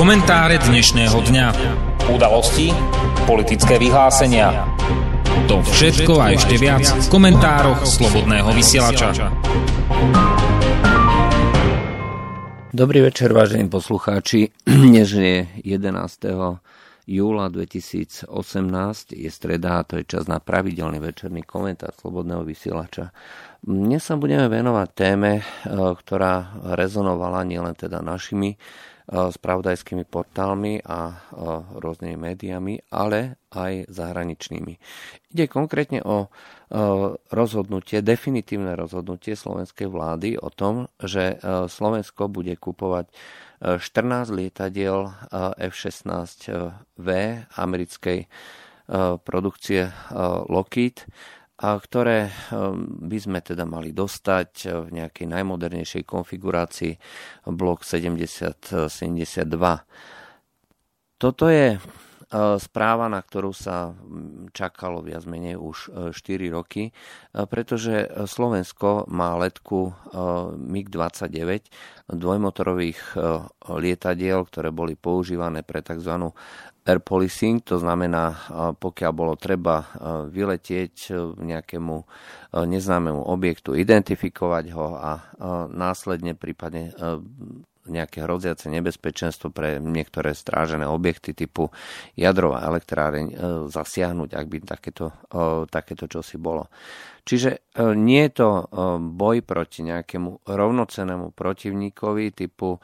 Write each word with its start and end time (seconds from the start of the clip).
Komentáre 0.00 0.56
dnešného 0.56 1.12
dňa. 1.12 1.46
Udalosti, 2.08 2.72
politické 3.28 3.76
vyhlásenia. 3.76 4.64
To 5.44 5.60
všetko 5.60 6.16
a 6.16 6.32
ešte 6.32 6.56
viac 6.56 6.88
v 6.88 7.06
komentároch 7.12 7.84
Slobodného 7.84 8.48
vysielača. 8.56 9.28
Dobrý 12.72 13.04
večer, 13.04 13.36
vážení 13.36 13.68
poslucháči. 13.68 14.48
Dnes 14.88 15.12
je 15.12 15.44
11 15.68 15.92
júla 17.04 17.52
2018, 17.52 18.24
je 19.12 19.28
streda 19.28 19.82
a 19.82 19.84
to 19.84 20.00
je 20.00 20.08
čas 20.08 20.24
na 20.24 20.40
pravidelný 20.40 20.96
večerný 20.96 21.44
komentár 21.44 21.92
Slobodného 21.92 22.40
vysielača. 22.40 23.12
Dnes 23.60 24.00
sa 24.00 24.16
budeme 24.16 24.48
venovať 24.48 24.88
téme, 24.96 25.32
e, 25.36 25.44
ktorá 25.68 26.56
rezonovala 26.72 27.44
nielen 27.44 27.76
teda 27.76 28.00
našimi 28.00 28.56
spravodajskými 29.10 30.06
portálmi 30.06 30.78
a 30.86 31.10
e, 31.10 31.14
rôznymi 31.82 32.14
médiami, 32.14 32.78
ale 32.94 33.42
aj 33.50 33.90
zahraničnými. 33.90 34.78
Ide 35.34 35.50
konkrétne 35.50 36.06
o 36.06 36.30
rozhodnutie, 37.34 37.98
definitívne 37.98 38.78
rozhodnutie 38.78 39.34
slovenskej 39.34 39.90
vlády 39.90 40.38
o 40.38 40.54
tom, 40.54 40.86
že 41.02 41.42
Slovensko 41.66 42.30
bude 42.30 42.54
kupovať 42.54 43.10
14 43.58 44.30
lietadiel 44.30 45.10
F-16V 45.58 47.08
americkej 47.58 48.30
produkcie 49.26 49.90
Lockheed 50.46 51.10
ktoré 51.60 52.32
ehm, 52.32 53.04
by 53.04 53.18
sme 53.20 53.38
teda 53.44 53.68
mali 53.68 53.92
dostať 53.92 54.50
eh, 54.64 54.72
v 54.80 54.88
nejakej 54.96 55.26
najmodernejšej 55.28 56.02
konfigurácii 56.08 56.96
blok 57.52 57.84
7072. 57.84 58.88
Toto 61.20 61.44
je 61.52 61.76
eh, 61.76 61.80
správa, 62.56 63.12
na 63.12 63.20
ktorú 63.20 63.52
sa 63.52 63.92
mm, 63.92 64.56
čakalo 64.56 65.04
viac 65.04 65.28
menej 65.28 65.60
už 65.60 65.92
4 66.16 66.16
eh, 66.16 66.48
roky, 66.48 66.96
pretože 67.36 68.08
Slovensko 68.24 69.04
má 69.12 69.36
letku 69.36 69.92
MiG-29 70.56 71.68
dvojmotorových 72.10 73.14
lietadiel, 73.68 74.42
ktoré 74.48 74.74
boli 74.74 74.98
používané 74.98 75.62
pre 75.62 75.78
tzv 75.84 76.34
air 76.86 77.00
policing, 77.04 77.60
to 77.60 77.76
znamená, 77.76 78.34
pokiaľ 78.80 79.12
bolo 79.12 79.34
treba 79.36 79.84
vyletieť 80.32 81.12
nejakému 81.36 81.96
neznámemu 82.56 83.22
objektu, 83.28 83.76
identifikovať 83.76 84.64
ho 84.72 84.96
a 84.96 85.12
následne 85.70 86.32
prípadne 86.34 86.92
nejaké 87.90 88.22
hroziace 88.22 88.68
nebezpečenstvo 88.70 89.50
pre 89.50 89.80
niektoré 89.80 90.36
strážené 90.36 90.84
objekty 90.86 91.32
typu 91.32 91.72
jadrová 92.14 92.62
elektráreň 92.68 93.26
zasiahnuť, 93.66 94.30
ak 94.36 94.46
by 94.46 94.56
takéto, 94.62 95.10
takéto 95.72 96.04
čosi 96.06 96.36
bolo. 96.36 96.68
Čiže 97.24 97.50
e, 97.52 97.58
nie 97.96 98.26
je 98.28 98.32
to 98.42 98.50
e, 98.50 98.64
boj 99.00 99.44
proti 99.44 99.84
nejakému 99.84 100.46
rovnocenému 100.48 101.32
protivníkovi 101.36 102.32
typu 102.32 102.76
e, 102.76 102.78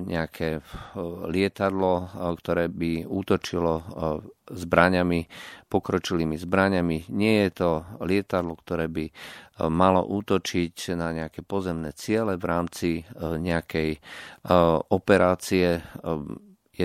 nejaké 0.00 0.64
lietadlo, 1.30 2.10
ktoré 2.40 2.68
by 2.68 3.06
útočilo 3.06 3.82
zbraňami, 4.50 5.20
pokročilými 5.70 6.36
zbraňami. 6.36 7.10
Nie 7.14 7.46
je 7.46 7.50
to 7.54 7.70
lietadlo, 8.02 8.58
ktoré 8.58 8.90
by 8.90 9.06
malo 9.70 10.02
útočiť 10.04 10.96
na 10.98 11.14
nejaké 11.14 11.46
pozemné 11.46 11.94
ciele 11.94 12.34
v 12.34 12.44
rámci 12.44 12.90
nejakej 13.20 14.00
operácie 14.90 15.78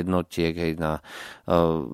jednotiek 0.02 0.54
hej, 0.56 0.74
na, 0.76 1.00
eh, 1.48 1.86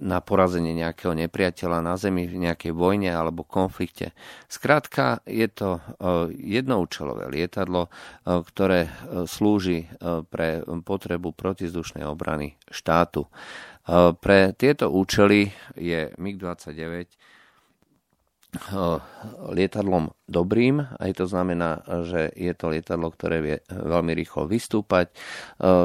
na 0.00 0.18
porazenie 0.24 0.72
nejakého 0.72 1.12
nepriateľa 1.12 1.78
na 1.84 1.94
zemi 2.00 2.24
v 2.24 2.48
nejakej 2.48 2.72
vojne 2.72 3.12
alebo 3.12 3.44
konflikte. 3.44 4.16
Skrátka, 4.48 5.20
je 5.28 5.48
to 5.52 5.78
eh, 5.78 5.82
jednoučelové 6.32 7.28
lietadlo, 7.28 7.88
eh, 7.88 8.40
ktoré 8.40 8.90
slúži 9.28 9.90
pre 10.30 10.62
potrebu 10.64 11.34
protizdušnej 11.34 12.06
obrany 12.06 12.54
štátu. 12.70 13.26
Pre 14.20 14.38
tieto 14.54 14.92
účely 14.92 15.48
je 15.74 16.12
MiG-29 16.20 17.08
lietadlom 19.52 20.08
dobrým, 20.24 20.80
aj 20.80 21.20
to 21.20 21.28
znamená, 21.28 21.84
že 22.08 22.32
je 22.32 22.48
to 22.56 22.72
lietadlo, 22.72 23.12
ktoré 23.12 23.44
vie 23.44 23.56
veľmi 23.68 24.16
rýchlo 24.16 24.48
vystúpať, 24.48 25.12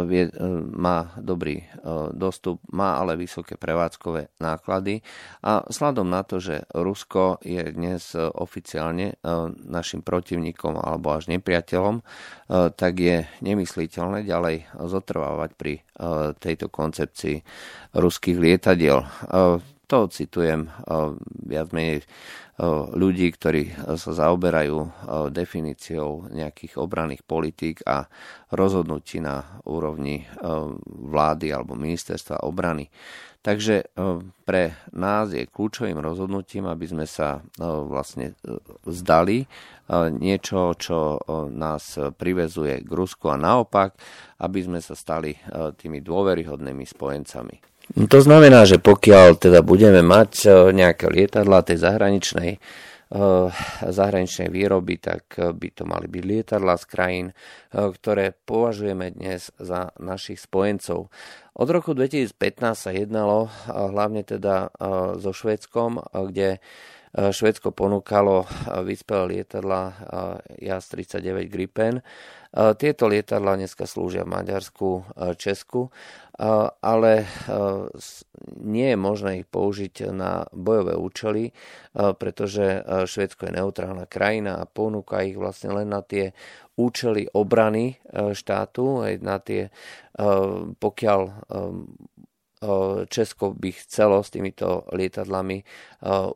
vie, 0.08 0.32
má 0.72 1.12
dobrý 1.20 1.60
dostup, 2.16 2.64
má 2.72 2.96
ale 3.04 3.20
vysoké 3.20 3.60
prevádzkové 3.60 4.40
náklady 4.40 5.04
a 5.44 5.68
sladom 5.68 6.08
na 6.08 6.24
to, 6.24 6.40
že 6.40 6.64
Rusko 6.72 7.44
je 7.44 7.68
dnes 7.68 8.16
oficiálne 8.16 9.20
našim 9.68 10.00
protivníkom 10.00 10.80
alebo 10.80 11.20
až 11.20 11.36
nepriateľom, 11.36 12.00
tak 12.80 12.94
je 12.96 13.28
nemysliteľné 13.44 14.24
ďalej 14.24 14.72
zotrvávať 14.80 15.50
pri 15.60 15.84
tejto 16.40 16.72
koncepcii 16.72 17.44
ruských 17.92 18.40
lietadiel. 18.40 19.04
To 19.94 20.10
citujem 20.10 20.74
viac 21.46 21.70
menej 21.70 22.02
ľudí, 22.98 23.30
ktorí 23.30 23.94
sa 23.94 24.10
zaoberajú 24.10 24.90
definíciou 25.30 26.34
nejakých 26.34 26.82
obranných 26.82 27.22
politík 27.22 27.86
a 27.86 28.10
rozhodnutí 28.50 29.22
na 29.22 29.62
úrovni 29.70 30.26
vlády 30.90 31.54
alebo 31.54 31.78
ministerstva 31.78 32.42
obrany. 32.42 32.90
Takže 33.46 33.94
pre 34.50 34.74
nás 34.98 35.30
je 35.30 35.46
kľúčovým 35.46 36.02
rozhodnutím, 36.02 36.66
aby 36.66 36.90
sme 36.90 37.06
sa 37.06 37.46
vlastne 37.62 38.34
zdali 38.90 39.46
niečo, 40.18 40.74
čo 40.74 41.22
nás 41.54 42.02
privezuje 42.18 42.82
k 42.82 42.90
Rusku 42.90 43.30
a 43.30 43.38
naopak, 43.38 43.94
aby 44.42 44.58
sme 44.58 44.82
sa 44.82 44.98
stali 44.98 45.38
tými 45.78 46.02
dôveryhodnými 46.02 46.82
spojencami. 46.82 47.73
To 47.94 48.20
znamená, 48.26 48.66
že 48.66 48.82
pokiaľ 48.82 49.38
teda 49.38 49.62
budeme 49.62 50.02
mať 50.02 50.32
e, 50.42 50.74
nejaké 50.74 51.14
lietadla 51.14 51.62
tej 51.62 51.78
zahraničnej, 51.78 52.58
e, 52.58 52.60
zahraničnej 53.86 54.50
výroby, 54.50 54.98
tak 54.98 55.38
e, 55.38 55.54
by 55.54 55.70
to 55.78 55.86
mali 55.86 56.10
byť 56.10 56.24
lietadla 56.26 56.74
z 56.82 56.86
krajín, 56.90 57.28
ktoré 57.70 58.34
považujeme 58.34 59.14
dnes 59.14 59.54
za 59.62 59.94
našich 60.02 60.42
spojencov. 60.42 61.14
Od 61.54 61.68
roku 61.70 61.94
2015 61.94 62.34
sa 62.74 62.90
jednalo 62.90 63.54
hlavne 63.70 64.26
teda 64.26 64.74
so 65.22 65.30
Švedskom, 65.30 66.02
kde 66.34 66.58
Švedsko 67.14 67.70
ponúkalo 67.70 68.50
vyspelé 68.82 69.38
lietadla 69.38 69.94
JAS-39 70.58 71.46
Gripen. 71.46 72.02
Tieto 72.54 73.10
lietadla 73.10 73.58
dneska 73.58 73.90
slúžia 73.90 74.22
v 74.22 74.38
Maďarsku, 74.38 74.90
Česku 75.42 75.90
ale 76.82 77.26
nie 78.62 78.90
je 78.94 78.98
možné 78.98 79.42
ich 79.42 79.48
použiť 79.50 80.14
na 80.14 80.46
bojové 80.50 80.94
účely, 80.98 81.44
pretože 81.94 82.82
Švedsko 83.10 83.50
je 83.50 83.58
neutrálna 83.58 84.10
krajina 84.10 84.62
a 84.62 84.70
ponúka 84.70 85.26
ich 85.26 85.38
vlastne 85.38 85.74
len 85.78 85.94
na 85.94 86.02
tie 86.02 86.34
účely 86.78 87.30
obrany 87.34 88.02
štátu, 88.34 89.06
aj 89.06 89.14
na 89.22 89.38
tie, 89.38 89.70
pokiaľ 90.78 91.22
Česko 93.10 93.54
by 93.54 93.70
chcelo 93.82 94.22
s 94.22 94.30
týmito 94.34 94.90
lietadlami 94.94 95.62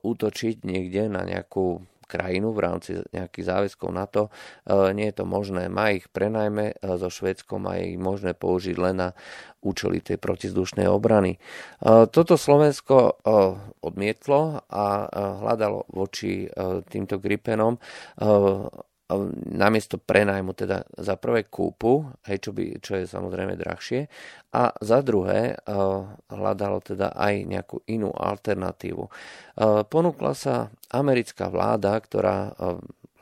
útočiť 0.02 0.56
niekde 0.62 1.10
na 1.10 1.26
nejakú 1.26 1.82
krajinu 2.08 2.56
v 2.56 2.64
rámci 2.64 2.92
nejakých 3.12 3.46
záväzkov 3.46 3.90
NATO. 3.92 4.22
E, 4.28 4.32
nie 4.96 5.12
je 5.12 5.22
to 5.22 5.26
možné. 5.28 5.68
Má 5.68 5.92
ich 5.92 6.08
prenajme 6.08 6.72
e, 6.72 6.76
so 6.96 7.12
Švedskom 7.12 7.68
a 7.68 7.76
je 7.78 7.94
ich 7.94 8.00
možné 8.00 8.32
použiť 8.34 8.76
len 8.80 9.04
na 9.04 9.10
účely 9.62 10.00
tej 10.00 10.16
protizdušnej 10.18 10.88
obrany. 10.88 11.36
E, 11.36 11.40
toto 12.08 12.40
Slovensko 12.40 13.20
odmietlo 13.84 14.64
a 14.72 14.86
hľadalo 15.44 15.92
voči 15.92 16.48
týmto 16.88 17.20
Gripenom 17.20 17.76
namiesto 19.48 19.96
prenajmu 19.96 20.52
teda 20.52 20.84
za 21.00 21.16
prvé 21.16 21.48
kúpu, 21.48 22.12
hej, 22.28 22.44
čo, 22.44 22.52
by, 22.52 22.84
čo 22.84 23.00
je 23.00 23.08
samozrejme 23.08 23.56
drahšie, 23.56 24.12
a 24.52 24.76
za 24.84 25.00
druhé 25.00 25.56
hľadalo 26.28 26.84
teda 26.84 27.16
aj 27.16 27.34
nejakú 27.48 27.78
inú 27.88 28.12
alternatívu. 28.12 29.08
Ponúkla 29.88 30.34
sa 30.36 30.68
americká 30.92 31.48
vláda, 31.48 31.96
ktorá 32.04 32.52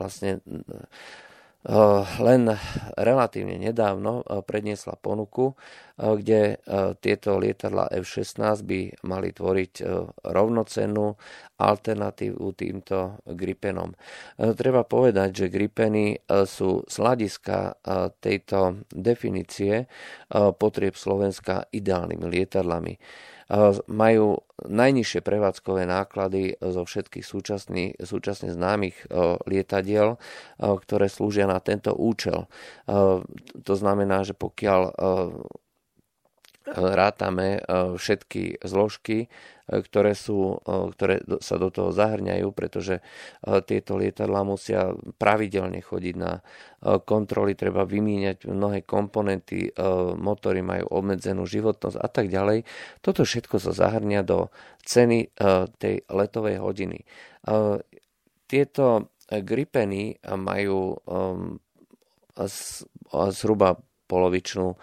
vlastne 0.01 0.41
len 2.21 2.41
relatívne 2.94 3.57
nedávno 3.57 4.21
predniesla 4.45 5.01
ponuku, 5.01 5.57
kde 5.97 6.62
tieto 7.01 7.41
lietadla 7.41 7.89
F-16 7.89 8.62
by 8.62 8.79
mali 9.01 9.33
tvoriť 9.33 9.73
rovnocennú 10.29 11.06
alternatívu 11.57 12.45
týmto 12.53 13.17
Gripenom. 13.25 13.97
Treba 14.38 14.85
povedať, 14.85 15.29
že 15.33 15.53
Gripeny 15.53 16.21
sú 16.45 16.85
z 16.85 16.95
hľadiska 17.01 17.81
tejto 18.21 18.85
definície 18.94 19.89
potrieb 20.62 20.94
Slovenska 20.94 21.65
ideálnymi 21.73 22.25
lietadlami 22.29 22.94
majú 23.86 24.42
najnižšie 24.65 25.21
prevádzkové 25.21 25.86
náklady 25.86 26.57
zo 26.57 26.81
všetkých 26.81 27.25
súčasne 28.01 28.50
známych 28.50 29.06
lietadiel, 29.45 30.18
ktoré 30.57 31.06
slúžia 31.06 31.45
na 31.45 31.62
tento 31.62 31.94
účel. 31.94 32.50
To 33.53 33.74
znamená, 33.77 34.25
že 34.25 34.33
pokiaľ 34.33 34.81
rátame 36.74 37.62
všetky 38.01 38.65
zložky, 38.65 39.30
ktoré, 39.65 40.13
sú, 40.13 40.62
ktoré 40.65 41.25
sa 41.41 41.57
do 41.57 41.73
toho 41.73 41.89
zahrňajú, 41.89 42.53
pretože 42.53 43.01
tieto 43.65 43.97
lietadlá 43.97 44.45
musia 44.45 44.94
pravidelne 45.17 45.81
chodiť 45.81 46.15
na 46.17 46.45
kontroly, 47.01 47.57
treba 47.57 47.81
vymíňať 47.81 48.45
mnohé 48.45 48.85
komponenty, 48.85 49.73
motory 50.21 50.62
majú 50.62 51.01
obmedzenú 51.01 51.50
životnosť 51.50 51.97
a 51.97 52.07
tak 52.09 52.29
ďalej. 52.29 52.62
Toto 53.01 53.25
všetko 53.25 53.57
sa 53.57 53.73
zahrňa 53.73 54.21
do 54.21 54.53
ceny 54.85 55.33
tej 55.81 56.06
letovej 56.06 56.62
hodiny. 56.62 57.01
Tieto 58.45 59.09
gripeny 59.25 60.21
majú 60.38 60.94
zhruba 63.33 63.69
polovičnú 64.06 64.77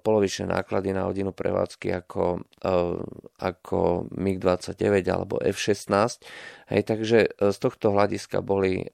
polovičné 0.00 0.48
náklady 0.48 0.96
na 0.96 1.04
hodinu 1.04 1.36
prevádzky 1.36 1.92
ako, 2.00 2.40
eh, 2.64 2.96
ako 3.44 4.08
MiG-29 4.08 5.04
alebo 5.12 5.36
F-16. 5.36 6.24
Hej, 6.72 6.82
takže 6.88 7.18
eh, 7.28 7.52
z 7.52 7.58
tohto 7.60 7.92
hľadiska 7.92 8.40
boli 8.40 8.88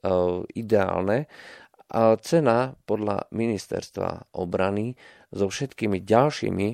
ideálne. 0.55 1.31
A 1.87 2.19
cena 2.19 2.75
podľa 2.83 3.31
ministerstva 3.31 4.35
obrany 4.35 4.99
so 5.31 5.47
všetkými 5.47 6.03
ďalšími 6.03 6.69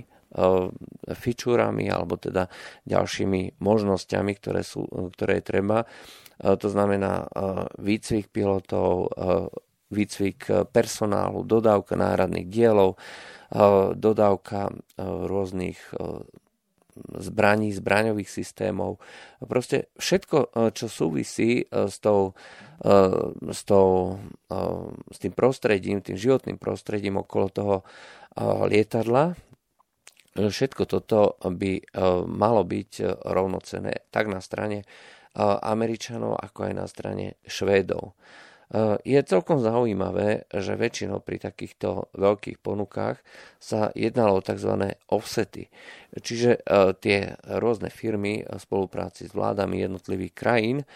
fičúrami 1.13 1.93
alebo 1.93 2.17
teda 2.17 2.49
ďalšími 2.89 3.61
možnosťami, 3.61 4.33
ktoré, 4.41 4.65
sú, 4.65 4.89
ktoré 5.13 5.45
je 5.45 5.45
treba. 5.45 5.85
To 6.41 6.69
znamená 6.73 7.29
výcvik 7.77 8.33
pilotov, 8.33 9.13
výcvik 9.93 10.73
personálu, 10.73 11.45
dodávka 11.45 11.95
náhradných 11.95 12.49
dielov, 12.49 12.97
dodávka 13.93 14.73
rôznych 14.97 15.77
zbraní, 17.17 17.73
zbraňových 17.73 18.29
systémov. 18.29 19.01
Proste 19.41 19.93
všetko, 19.97 20.73
čo 20.73 20.87
súvisí 20.93 21.65
s, 21.69 21.97
tou, 22.01 22.37
s, 23.49 23.61
tou, 23.65 24.21
s 25.09 25.17
tým 25.21 25.33
prostredím, 25.33 26.05
tým 26.05 26.21
životným 26.21 26.61
prostredím 26.61 27.21
okolo 27.21 27.47
toho 27.49 27.77
lietadla, 28.69 29.37
všetko 30.33 30.83
toto 30.89 31.37
by 31.45 31.81
malo 32.29 32.65
byť 32.65 33.21
rovnocené 33.25 34.09
tak 34.09 34.33
na 34.33 34.41
strane 34.45 34.85
Američanov, 35.65 36.41
ako 36.41 36.69
aj 36.69 36.73
na 36.77 36.85
strane 36.89 37.41
Švédov. 37.49 38.17
Eh, 38.73 38.97
je 39.05 39.21
celkom 39.21 39.61
zaujímavé, 39.61 40.49
že 40.49 40.81
väčšinou 40.81 41.21
pri 41.21 41.37
takýchto 41.37 42.09
veľkých 42.17 42.57
ponukách 42.57 43.21
sa 43.61 43.93
jednalo 43.93 44.41
o 44.41 44.45
tzv. 44.45 44.97
offsety. 45.13 45.69
Čiže 46.17 46.57
eh, 46.57 46.97
tie 46.97 47.37
rôzne 47.61 47.93
firmy 47.93 48.41
v 48.41 48.57
spolupráci 48.57 49.29
s 49.29 49.37
vládami 49.37 49.85
jednotlivých 49.85 50.33
krajín 50.33 50.79
eh, 50.81 50.87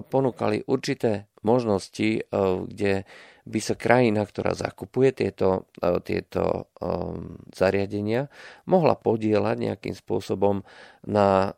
ponúkali 0.00 0.64
určité 0.64 1.28
možnosti, 1.42 2.22
kde 2.70 3.02
by 3.42 3.58
sa 3.58 3.74
krajina, 3.74 4.22
ktorá 4.22 4.54
zakupuje 4.54 5.10
tieto, 5.10 5.66
tieto 6.06 6.70
zariadenia, 7.50 8.30
mohla 8.70 8.94
podielať 8.94 9.56
nejakým 9.58 9.90
spôsobom 9.90 10.62
na 11.02 11.50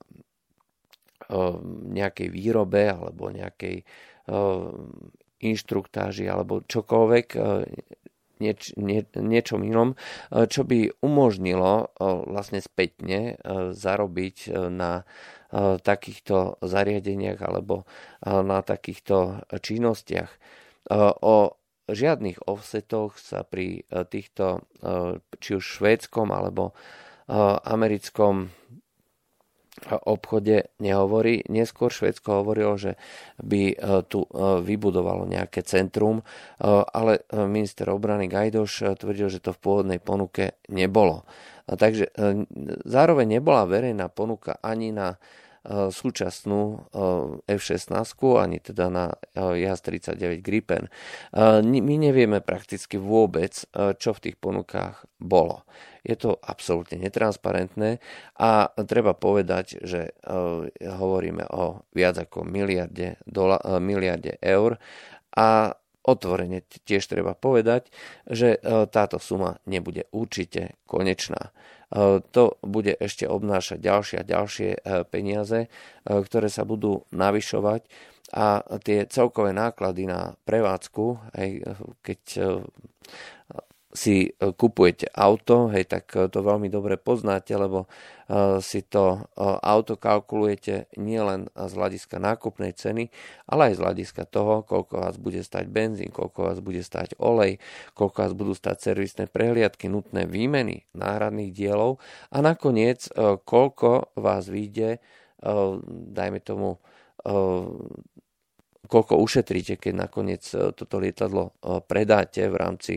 nejakej 1.92 2.32
výrobe 2.32 2.88
alebo 2.88 3.28
nejakej 3.28 3.84
inštruktáži 5.44 6.24
alebo 6.24 6.64
čokoľvek, 6.64 7.26
e, 7.36 7.40
nieč, 8.40 8.72
nie, 8.80 9.04
niečom 9.12 9.60
inom, 9.62 9.94
e, 9.94 9.96
čo 10.48 10.64
by 10.64 11.04
umožnilo 11.04 11.72
e, 11.76 11.84
vlastne 12.04 12.64
spätne 12.64 13.36
zarobiť 13.76 14.36
na 14.72 15.04
takýchto 15.86 16.58
zariadeniach 16.66 17.38
alebo 17.38 17.86
na 18.26 18.58
takýchto 18.66 19.46
činnostiach. 19.54 20.26
O 21.22 21.54
žiadnych 21.86 22.42
offsetoch 22.50 23.14
sa 23.22 23.46
pri 23.46 23.86
týchto 24.10 24.66
či 25.38 25.50
už 25.54 25.62
švédskom 25.62 26.34
alebo 26.34 26.74
americkom 27.70 28.50
obchode 29.92 30.72
nehovorí. 30.80 31.44
Neskôr 31.52 31.92
Švedsko 31.92 32.40
hovorilo, 32.42 32.74
že 32.80 32.96
by 33.40 33.62
e, 33.72 33.76
tu 34.08 34.24
e, 34.24 34.28
vybudovalo 34.64 35.28
nejaké 35.28 35.60
centrum, 35.62 36.20
e, 36.20 36.24
ale 36.70 37.26
minister 37.32 37.92
obrany 37.92 38.26
Gajdoš 38.26 38.96
tvrdil, 38.98 39.28
že 39.28 39.44
to 39.44 39.52
v 39.52 39.62
pôvodnej 39.62 40.00
ponuke 40.00 40.56
nebolo. 40.72 41.28
Takže 41.64 42.12
zároveň 42.84 43.40
nebola 43.40 43.64
verejná 43.64 44.12
ponuka 44.12 44.60
ani 44.60 44.92
na 44.92 45.16
súčasnú 45.68 46.84
F-16, 47.48 47.90
ani 48.36 48.60
teda 48.60 48.92
na 48.92 49.16
JAS-39 49.32 50.44
Gripen. 50.44 50.92
My 51.64 51.94
nevieme 51.96 52.44
prakticky 52.44 53.00
vôbec, 53.00 53.64
čo 53.72 54.10
v 54.12 54.22
tých 54.22 54.36
ponukách 54.36 55.08
bolo. 55.16 55.64
Je 56.04 56.20
to 56.20 56.36
absolútne 56.44 57.00
netransparentné 57.00 57.96
a 58.36 58.68
treba 58.84 59.16
povedať, 59.16 59.80
že 59.80 60.12
hovoríme 60.84 61.48
o 61.48 61.88
viac 61.96 62.28
ako 62.28 62.44
miliarde, 62.44 63.16
dola, 63.24 63.56
miliarde 63.80 64.36
eur 64.44 64.76
a 65.32 65.72
otvorene 66.04 66.60
tiež 66.68 67.08
treba 67.08 67.32
povedať, 67.32 67.88
že 68.28 68.60
táto 68.92 69.16
suma 69.16 69.56
nebude 69.64 70.04
určite 70.12 70.76
konečná. 70.84 71.56
To 72.34 72.58
bude 72.58 72.98
ešte 72.98 73.22
obnášať 73.22 73.78
ďalšie 73.78 74.16
a 74.18 74.26
ďalšie 74.26 74.70
e, 74.74 74.78
peniaze, 75.06 75.60
e, 75.62 75.68
ktoré 76.10 76.50
sa 76.50 76.66
budú 76.66 77.06
navyšovať. 77.14 77.86
A 78.34 78.66
tie 78.82 79.06
celkové 79.06 79.54
náklady 79.54 80.10
na 80.10 80.34
prevádzku, 80.42 81.30
keď 82.02 82.20
e, 82.34 82.42
si 83.94 84.26
e, 84.26 84.30
kupujete 84.50 85.06
auto, 85.14 85.70
hej, 85.70 85.86
tak 85.86 86.10
e, 86.18 86.26
to 86.26 86.42
veľmi 86.42 86.66
dobre 86.66 86.98
poznáte, 86.98 87.54
lebo 87.54 87.86
e, 87.86 88.58
si 88.58 88.82
to 88.82 89.22
auto 89.38 89.94
kalkulujete 89.94 90.90
nielen 90.98 91.46
z 91.54 91.72
hľadiska 91.78 92.18
nákupnej 92.18 92.74
ceny, 92.74 93.14
ale 93.46 93.70
aj 93.70 93.74
z 93.78 93.82
hľadiska 93.86 94.22
toho, 94.26 94.66
koľko 94.66 94.98
vás 94.98 95.14
bude 95.14 95.38
stať 95.46 95.70
benzín, 95.70 96.10
koľko 96.10 96.50
vás 96.50 96.58
bude 96.58 96.82
stať 96.82 97.14
olej, 97.22 97.62
koľko 97.94 98.16
vás 98.18 98.32
budú 98.34 98.52
stať 98.58 98.90
servisné 98.90 99.30
prehliadky, 99.30 99.86
nutné 99.86 100.26
výmeny 100.26 100.90
náhradných 100.98 101.54
dielov 101.54 102.02
a 102.34 102.42
nakoniec, 102.42 103.06
koľko 103.46 104.10
vás 104.18 104.50
vyjde, 104.50 104.98
dajme 106.10 106.40
tomu, 106.42 106.82
koľko 108.94 109.18
ušetríte, 109.18 109.82
keď 109.82 109.92
nakoniec 110.06 110.46
toto 110.78 111.02
lietadlo 111.02 111.58
predáte 111.90 112.46
v 112.46 112.54
rámci 112.54 112.94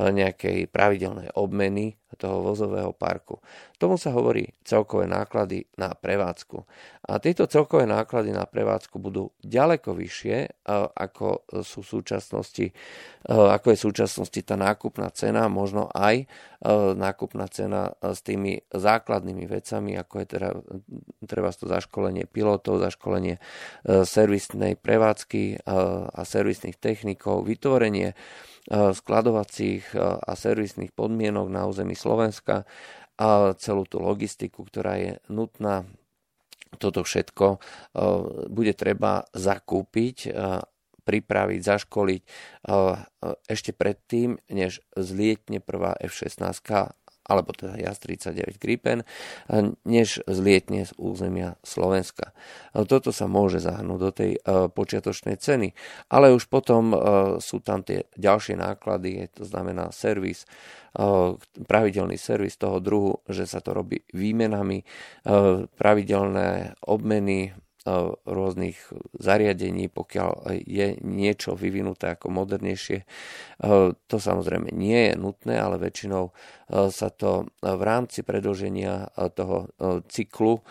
nejakej 0.00 0.72
pravidelnej 0.72 1.36
obmeny 1.36 1.92
toho 2.14 2.42
vozového 2.42 2.94
parku. 2.94 3.42
Tomu 3.78 3.98
sa 3.98 4.14
hovorí 4.14 4.48
celkové 4.64 5.04
náklady 5.04 5.66
na 5.76 5.92
prevádzku. 5.92 6.62
A 7.04 7.20
tieto 7.20 7.44
celkové 7.44 7.84
náklady 7.84 8.32
na 8.32 8.48
prevádzku 8.48 8.96
budú 8.96 9.28
ďaleko 9.44 9.92
vyššie, 9.92 10.64
ako, 10.96 11.44
sú 11.60 11.84
v 11.84 11.88
súčasnosti, 12.00 12.66
ako 13.28 13.66
je 13.74 13.76
v 13.76 13.84
súčasnosti 13.84 14.40
tá 14.40 14.56
nákupná 14.56 15.12
cena, 15.12 15.52
možno 15.52 15.92
aj 15.92 16.24
nákupná 16.96 17.44
cena 17.52 17.92
s 18.00 18.24
tými 18.24 18.64
základnými 18.72 19.44
vecami, 19.44 20.00
ako 20.00 20.14
je 20.22 20.26
teda, 20.26 20.48
treba 21.28 21.52
to 21.52 21.68
zaškolenie 21.68 22.24
pilotov, 22.24 22.80
zaškolenie 22.80 23.36
servisnej 23.84 24.80
prevádzky 24.80 25.68
a 26.08 26.20
servisných 26.24 26.80
technikov, 26.80 27.44
vytvorenie 27.44 28.16
skladovacích 28.70 29.92
a 29.98 30.32
servisných 30.32 30.96
podmienok 30.96 31.46
na 31.52 31.68
území 31.68 31.92
Slovenska 31.92 32.64
a 33.20 33.52
celú 33.60 33.84
tú 33.84 34.00
logistiku, 34.00 34.64
ktorá 34.64 34.96
je 34.98 35.12
nutná. 35.28 35.84
Toto 36.80 37.06
všetko 37.06 37.62
bude 38.50 38.74
treba 38.74 39.28
zakúpiť 39.30 40.32
pripraviť, 41.04 41.60
zaškoliť 41.60 42.22
ešte 43.46 43.70
predtým, 43.76 44.40
než 44.48 44.80
zlietne 44.96 45.60
prvá 45.60 45.92
F-16 46.00 46.64
alebo 47.24 47.56
teda 47.56 47.80
JAS-39 47.80 48.60
Gripen, 48.60 49.02
než 49.88 50.20
zlietne 50.28 50.84
z 50.84 50.92
územia 51.00 51.56
Slovenska. 51.64 52.36
Toto 52.72 53.16
sa 53.16 53.24
môže 53.24 53.64
zahrnúť 53.64 54.00
do 54.00 54.10
tej 54.12 54.32
počiatočnej 54.76 55.40
ceny, 55.40 55.72
ale 56.12 56.36
už 56.36 56.52
potom 56.52 56.92
sú 57.40 57.64
tam 57.64 57.80
tie 57.80 58.04
ďalšie 58.20 58.60
náklady, 58.60 59.32
to 59.32 59.48
znamená 59.48 59.88
servis, 59.88 60.44
pravidelný 61.64 62.14
servis 62.20 62.54
toho 62.54 62.78
druhu, 62.78 63.18
že 63.26 63.48
sa 63.50 63.58
to 63.58 63.74
robí 63.74 64.04
výmenami, 64.14 64.84
pravidelné 65.74 66.78
obmeny, 66.86 67.50
rôznych 68.24 68.80
zariadení, 69.20 69.92
pokiaľ 69.92 70.56
je 70.64 70.96
niečo 71.04 71.52
vyvinuté 71.52 72.16
ako 72.16 72.32
modernejšie. 72.32 73.04
To 73.92 74.16
samozrejme 74.16 74.72
nie 74.72 75.12
je 75.12 75.14
nutné, 75.20 75.60
ale 75.60 75.76
väčšinou 75.76 76.32
sa 76.88 77.08
to 77.12 77.52
v 77.60 77.82
rámci 77.84 78.24
predlženia 78.24 79.12
toho 79.36 79.68
cyklu 80.08 80.64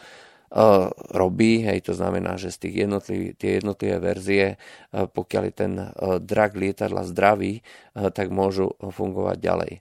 robí, 1.10 1.66
hej, 1.66 1.82
to 1.82 1.98
znamená, 1.98 2.38
že 2.38 2.54
z 2.54 2.70
tých 2.70 2.86
jednotliv, 2.86 3.34
tie 3.42 3.58
jednotlivé 3.58 3.98
verzie, 3.98 4.46
pokiaľ 4.94 5.44
je 5.50 5.54
ten 5.58 5.74
drak 6.22 6.54
lietadla 6.54 7.10
zdravý, 7.10 7.66
tak 7.98 8.30
môžu 8.30 8.78
fungovať 8.78 9.38
ďalej. 9.42 9.72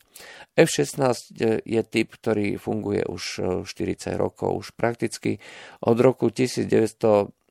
F-16 0.56 1.36
je 1.64 1.82
typ, 1.84 2.08
ktorý 2.08 2.56
funguje 2.56 3.04
už 3.04 3.22
40 3.68 4.16
rokov, 4.16 4.64
už 4.64 4.68
prakticky 4.72 5.44
od 5.84 6.00
roku 6.00 6.32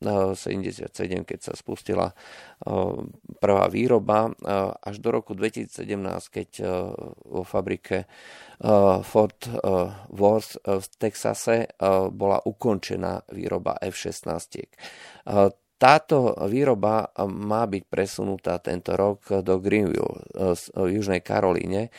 1977, 0.02 1.22
keď 1.22 1.38
sa 1.38 1.52
spustila 1.54 2.10
prvá 3.38 3.66
výroba, 3.70 4.34
až 4.82 4.98
do 4.98 5.14
roku 5.14 5.38
2017, 5.38 5.78
keď 6.28 6.50
vo 7.26 7.46
fabrike 7.46 8.10
Fort 9.06 9.46
Worth 10.10 10.58
v 10.62 10.86
Texase 10.98 11.70
bola 12.10 12.42
ukončená 12.42 13.26
výroba 13.30 13.78
F-16. 13.78 14.70
Táto 15.82 16.38
výroba 16.46 17.10
má 17.26 17.66
byť 17.66 17.82
presunutá 17.90 18.62
tento 18.62 18.94
rok 18.94 19.42
do 19.42 19.58
Greenville 19.58 20.22
v 20.30 20.86
Južnej 20.94 21.26
Karolíne 21.26 21.90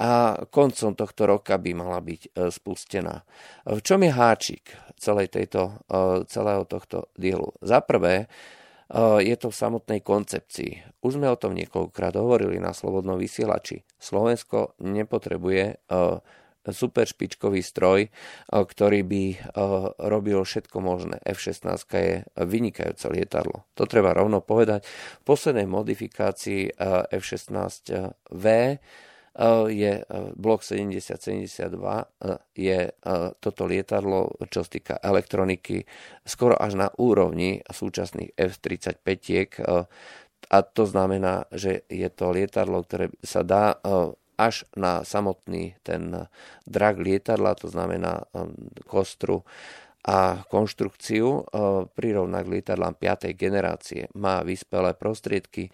a 0.00 0.40
koncom 0.48 0.96
tohto 0.96 1.28
roka 1.28 1.60
by 1.60 1.76
mala 1.76 2.00
byť 2.00 2.22
e, 2.32 2.48
spustená. 2.48 3.20
V 3.68 3.84
čom 3.84 4.00
je 4.00 4.08
háčik 4.08 4.72
celej 4.96 5.28
tejto, 5.28 5.76
e, 5.92 6.24
celého 6.24 6.64
tohto 6.64 7.12
dielu? 7.20 7.52
Za 7.60 7.84
prvé, 7.84 8.24
e, 8.24 8.26
je 9.20 9.36
to 9.36 9.52
v 9.52 9.60
samotnej 9.60 10.00
koncepcii. 10.00 11.04
Už 11.04 11.20
sme 11.20 11.28
o 11.28 11.36
tom 11.36 11.52
niekoľkokrát 11.52 12.16
hovorili 12.16 12.56
na 12.56 12.72
Slobodnom 12.72 13.20
vysielači. 13.20 13.84
Slovensko 14.00 14.80
nepotrebuje 14.80 15.84
super 16.70 17.08
špičkový 17.08 17.64
stroj, 17.64 18.12
ktorý 18.52 19.00
by 19.00 19.24
robil 19.96 20.44
všetko 20.44 20.76
možné. 20.84 21.16
F-16 21.24 21.66
je 21.88 22.20
vynikajúce 22.36 23.08
lietadlo. 23.08 23.64
To 23.80 23.88
treba 23.88 24.12
rovno 24.12 24.44
povedať. 24.44 24.84
V 24.84 25.22
poslednej 25.24 25.64
modifikácii 25.64 26.76
F-16V 27.10 28.44
je 29.70 30.02
blok 30.34 30.66
7072 30.66 31.70
je 32.58 32.78
toto 33.38 33.62
lietadlo, 33.64 34.34
čo 34.50 34.66
sa 34.66 34.70
týka 34.70 34.94
elektroniky, 34.98 35.86
skoro 36.26 36.58
až 36.58 36.74
na 36.74 36.88
úrovni 36.98 37.62
súčasných 37.62 38.34
F-35 38.34 39.06
a 40.50 40.56
to 40.66 40.82
znamená, 40.82 41.46
že 41.54 41.86
je 41.86 42.08
to 42.10 42.34
lietadlo, 42.34 42.82
ktoré 42.82 43.14
sa 43.22 43.46
dá 43.46 43.78
až 44.34 44.64
na 44.72 45.04
samotný 45.04 45.78
ten 45.84 46.26
drak 46.66 46.98
lietadla, 46.98 47.54
to 47.54 47.68
znamená 47.68 48.24
kostru 48.88 49.46
a 50.00 50.40
konštrukciu 50.48 51.28
e, 51.28 51.42
prirovnať 51.92 52.42
k 52.48 52.52
lietadlám 52.56 52.96
5. 52.96 53.36
generácie. 53.36 54.08
Má 54.16 54.40
vyspelé 54.40 54.96
prostriedky 54.96 55.68
e, 55.68 55.72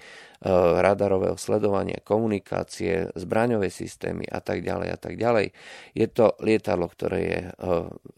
radarového 0.83 1.39
sledovania, 1.39 2.03
komunikácie, 2.03 3.15
zbraňové 3.15 3.71
systémy 3.71 4.27
a 4.27 4.43
tak 4.43 4.67
ďalej 4.67 4.89
a 4.91 4.99
tak 4.99 5.15
ďalej. 5.15 5.55
Je 5.95 6.07
to 6.11 6.35
lietadlo, 6.43 6.91
ktoré 6.91 7.19
je 7.23 7.41
e, 7.47 7.51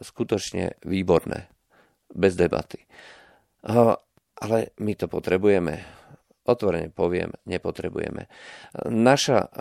skutočne 0.01 0.81
výborné, 0.89 1.53
bez 2.17 2.41
debaty. 2.41 2.89
Ale 4.39 4.59
my 4.81 4.93
to 4.97 5.11
potrebujeme. 5.13 5.83
Otvorene 6.49 6.89
poviem, 6.89 7.37
nepotrebujeme. 7.45 8.25
Naša 8.89 9.53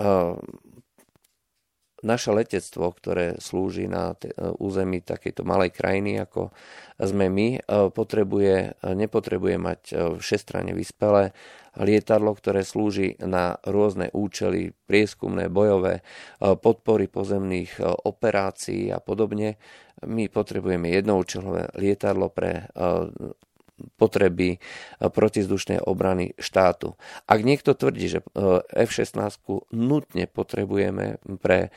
naše 2.07 2.31
letectvo, 2.31 2.95
ktoré 2.95 3.35
slúži 3.43 3.91
na 3.91 4.15
e, 4.15 4.31
území 4.55 5.03
takejto 5.03 5.43
malej 5.43 5.75
krajiny, 5.75 6.23
ako 6.23 6.55
sme 6.95 7.27
my, 7.27 7.47
e, 7.59 7.59
potrebuje, 7.91 8.55
e, 8.71 8.95
nepotrebuje 8.95 9.55
mať 9.59 9.81
všestranne 10.15 10.71
vyspelé 10.71 11.35
lietadlo, 11.75 12.31
ktoré 12.33 12.63
slúži 12.63 13.19
na 13.19 13.59
rôzne 13.67 14.09
účely, 14.15 14.73
prieskumné, 14.89 15.45
bojové, 15.45 16.01
podpory 16.41 17.05
pozemných 17.05 17.77
operácií 18.01 18.89
a 18.89 18.97
podobne. 18.97 19.61
My 20.01 20.25
potrebujeme 20.25 20.89
jednoučelové 20.89 21.69
lietadlo 21.77 22.33
pre 22.33 22.65
potreby 23.97 24.57
eh, 24.57 24.59
protizdušnej 25.07 25.83
obrany 25.85 26.33
štátu. 26.37 26.97
Ak 27.29 27.45
niekto 27.45 27.77
tvrdí, 27.77 28.09
že 28.09 28.19
eh, 28.21 28.61
F-16 28.85 29.41
nutne 29.73 30.25
potrebujeme 30.29 31.21
pre 31.41 31.69
eh, 31.69 31.71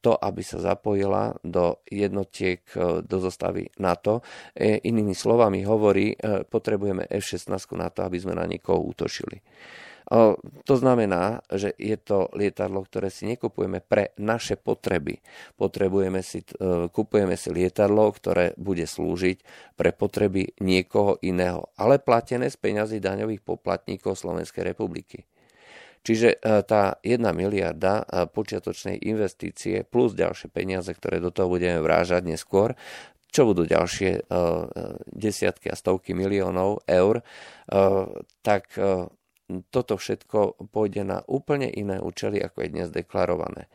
to, 0.00 0.12
aby 0.14 0.42
sa 0.44 0.58
zapojila 0.60 1.36
do 1.44 1.80
jednotiek 1.88 2.60
do 3.04 3.16
zostavy 3.20 3.70
NATO, 3.80 4.20
inými 4.58 5.14
slovami 5.16 5.64
hovorí, 5.64 6.16
potrebujeme 6.50 7.06
F-16 7.08 7.48
na 7.76 7.88
to, 7.88 8.04
aby 8.04 8.18
sme 8.20 8.36
na 8.36 8.44
niekoho 8.44 8.82
útočili. 8.82 9.40
To 10.04 10.74
znamená, 10.76 11.40
že 11.48 11.72
je 11.80 11.96
to 11.96 12.28
lietadlo, 12.36 12.84
ktoré 12.84 13.08
si 13.08 13.24
nekupujeme 13.24 13.80
pre 13.80 14.12
naše 14.20 14.60
potreby. 14.60 15.24
Potrebujeme 15.56 16.20
si, 16.20 16.44
e, 16.44 16.92
kupujeme 16.92 17.40
si 17.40 17.48
lietadlo, 17.48 18.12
ktoré 18.12 18.52
bude 18.60 18.84
slúžiť 18.84 19.40
pre 19.80 19.96
potreby 19.96 20.52
niekoho 20.60 21.16
iného, 21.24 21.72
ale 21.80 21.96
platené 21.96 22.52
z 22.52 22.60
peňazí 22.60 23.00
daňových 23.00 23.40
poplatníkov 23.40 24.20
Slovenskej 24.20 24.76
republiky. 24.76 25.24
Čiže 26.04 26.36
e, 26.36 26.60
tá 26.68 27.00
1 27.00 27.24
miliarda 27.32 28.04
e, 28.04 28.28
počiatočnej 28.28 29.08
investície 29.08 29.88
plus 29.88 30.12
ďalšie 30.12 30.52
peniaze, 30.52 30.92
ktoré 30.92 31.16
do 31.16 31.32
toho 31.32 31.48
budeme 31.48 31.80
vrážať 31.80 32.28
neskôr, 32.28 32.76
čo 33.32 33.50
budú 33.50 33.66
ďalšie 33.66 34.30
desiatky 35.10 35.66
a 35.66 35.74
stovky 35.74 36.14
miliónov 36.14 36.86
eur, 36.86 37.18
tak 38.46 38.70
toto 39.70 39.94
všetko 39.94 40.66
pôjde 40.74 41.06
na 41.06 41.22
úplne 41.30 41.70
iné 41.70 42.02
účely, 42.02 42.42
ako 42.42 42.66
je 42.66 42.72
dnes 42.74 42.88
deklarované. 42.90 43.70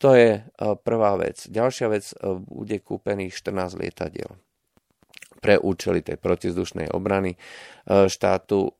To 0.00 0.10
je 0.12 0.44
prvá 0.60 1.12
vec. 1.16 1.48
Ďalšia 1.48 1.86
vec, 1.92 2.12
bude 2.48 2.80
kúpených 2.80 3.32
14 3.32 3.80
lietadiel 3.80 4.30
pre 5.36 5.60
účely 5.60 6.00
tej 6.00 6.16
protizdušnej 6.16 6.90
obrany 6.96 7.36
štátu. 7.86 8.72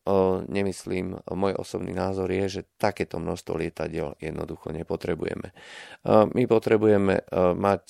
Nemyslím, 0.48 1.20
môj 1.28 1.52
osobný 1.60 1.92
názor 1.92 2.32
je, 2.32 2.48
že 2.48 2.68
takéto 2.80 3.20
množstvo 3.20 3.60
lietadiel 3.60 4.16
jednoducho 4.18 4.72
nepotrebujeme. 4.72 5.52
My 6.08 6.42
potrebujeme 6.48 7.28
mať 7.54 7.84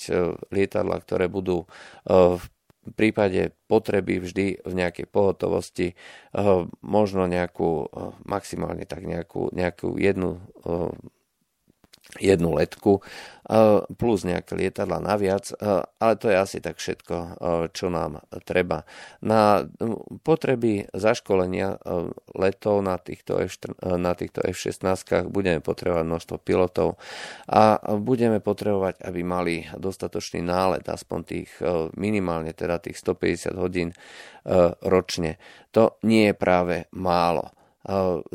lietadla, 0.51 0.99
ktoré 0.99 1.31
budú 1.31 1.63
v 2.05 2.43
prípade 2.93 3.55
potreby 3.67 4.21
vždy 4.21 4.45
v 4.63 4.73
nejakej 4.73 5.07
pohotovosti 5.09 5.93
eh, 5.93 6.61
možno 6.81 7.27
nejakú, 7.27 7.87
eh, 7.87 8.11
maximálne 8.23 8.85
tak 8.87 9.03
nejakú, 9.03 9.51
nejakú 9.51 9.99
jednu 9.99 10.39
eh, 10.63 10.91
jednu 12.15 12.55
letku 12.55 13.03
plus 13.95 14.27
nejaké 14.27 14.59
lietadla 14.59 14.99
naviac, 14.99 15.55
ale 16.03 16.13
to 16.19 16.27
je 16.27 16.35
asi 16.35 16.59
tak 16.59 16.79
všetko, 16.79 17.15
čo 17.71 17.87
nám 17.87 18.19
treba. 18.43 18.83
Na 19.23 19.63
potreby 20.23 20.91
zaškolenia 20.91 21.79
letov 22.35 22.83
na 22.83 22.99
týchto, 22.99 23.39
F, 23.39 23.55
na 23.79 24.11
týchto 24.19 24.43
F-16 24.43 25.31
budeme 25.31 25.63
potrebovať 25.63 26.03
množstvo 26.03 26.35
pilotov 26.43 26.99
a 27.47 27.79
budeme 27.95 28.43
potrebovať, 28.43 28.99
aby 29.07 29.21
mali 29.23 29.63
dostatočný 29.79 30.43
nálet, 30.43 30.83
aspoň 30.83 31.19
tých 31.23 31.51
minimálne 31.95 32.51
teda 32.51 32.83
tých 32.83 32.99
150 32.99 33.55
hodín 33.55 33.95
ročne. 34.83 35.39
To 35.71 35.95
nie 36.03 36.31
je 36.31 36.35
práve 36.35 36.75
málo 36.91 37.55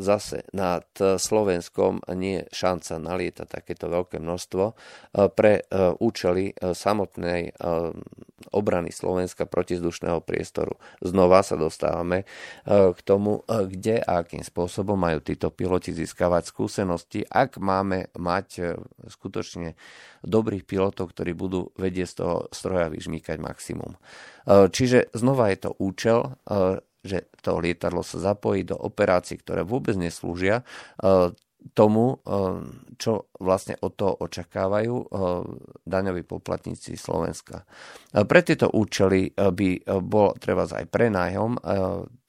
zase 0.01 0.49
nad 0.49 0.89
Slovenskom 0.97 2.01
nie 2.17 2.41
je 2.41 2.49
šanca 2.49 2.93
nalietať 2.97 3.47
takéto 3.47 3.85
veľké 3.85 4.17
množstvo 4.17 4.73
pre 5.37 5.61
účely 6.01 6.57
samotnej 6.57 7.53
obrany 8.51 8.89
Slovenska 8.91 9.45
protizdušného 9.45 10.19
priestoru. 10.25 10.75
Znova 10.99 11.45
sa 11.45 11.55
dostávame 11.55 12.25
k 12.67 12.99
tomu, 13.05 13.45
kde 13.47 14.01
a 14.03 14.25
akým 14.25 14.41
spôsobom 14.41 14.97
majú 14.97 15.21
títo 15.21 15.53
piloti 15.53 15.93
získavať 15.93 16.49
skúsenosti, 16.49 17.21
ak 17.23 17.61
máme 17.61 18.09
mať 18.17 18.75
skutočne 19.05 19.77
dobrých 20.25 20.65
pilotov, 20.65 21.13
ktorí 21.13 21.31
budú 21.37 21.71
vedieť 21.77 22.07
z 22.09 22.15
toho 22.19 22.35
stroja 22.51 22.89
vyžmýkať 22.89 23.37
maximum. 23.39 23.95
Čiže 24.47 25.13
znova 25.13 25.53
je 25.53 25.57
to 25.63 25.71
účel 25.79 26.35
že 27.03 27.27
to 27.43 27.59
lietadlo 27.59 27.99
sa 27.99 28.31
zapojí 28.31 28.63
do 28.63 28.79
operácií, 28.79 29.35
ktoré 29.43 29.67
vôbec 29.67 29.93
neslúžia 29.99 30.63
e, 30.97 31.35
tomu, 31.71 32.19
e, 32.19 32.35
čo 32.99 33.31
vlastne 33.39 33.79
od 33.79 33.95
toho 33.95 34.13
očakávajú 34.19 34.95
e, 34.99 35.05
daňoví 35.87 36.27
poplatníci 36.27 36.99
Slovenska. 36.99 37.63
Pre 38.13 38.39
tieto 38.45 38.69
účely 38.69 39.33
by 39.33 39.69
bol 40.05 40.37
treba 40.37 40.69
aj 40.69 40.85
prenájom 40.85 41.57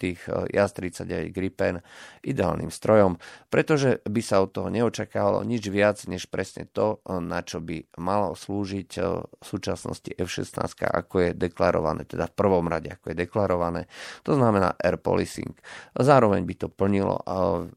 tých 0.00 0.24
JAS-39 0.28 1.28
Gripen 1.28 1.84
ideálnym 2.24 2.72
strojom, 2.72 3.20
pretože 3.52 4.00
by 4.04 4.20
sa 4.24 4.40
od 4.40 4.52
toho 4.52 4.72
neočakávalo 4.72 5.44
nič 5.44 5.68
viac, 5.68 6.00
než 6.08 6.28
presne 6.28 6.64
to, 6.68 7.04
na 7.08 7.44
čo 7.44 7.60
by 7.60 7.84
malo 8.00 8.32
slúžiť 8.32 8.90
v 9.20 9.44
súčasnosti 9.44 10.08
F-16, 10.16 10.56
ako 10.84 11.14
je 11.20 11.30
deklarované, 11.36 12.08
teda 12.08 12.28
v 12.28 12.34
prvom 12.36 12.64
rade, 12.68 12.88
ako 12.92 13.12
je 13.12 13.16
deklarované. 13.28 13.82
To 14.24 14.36
znamená 14.36 14.76
air 14.80 14.96
policing. 14.96 15.52
Zároveň 15.96 16.48
by 16.48 16.54
to 16.64 16.68
plnilo 16.72 17.20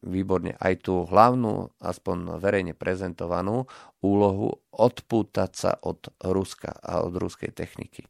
výborne 0.03 0.55
aj 0.59 0.73
tú 0.83 1.03
hlavnú, 1.47 1.71
aspoň 1.79 2.17
verejne 2.39 2.73
prezentovanú 2.75 3.65
úlohu 4.03 4.59
odpútať 4.75 5.51
sa 5.55 5.71
od 5.81 6.11
Ruska 6.21 6.75
a 6.83 7.01
od 7.01 7.15
ruskej 7.15 7.55
techniky. 7.55 8.05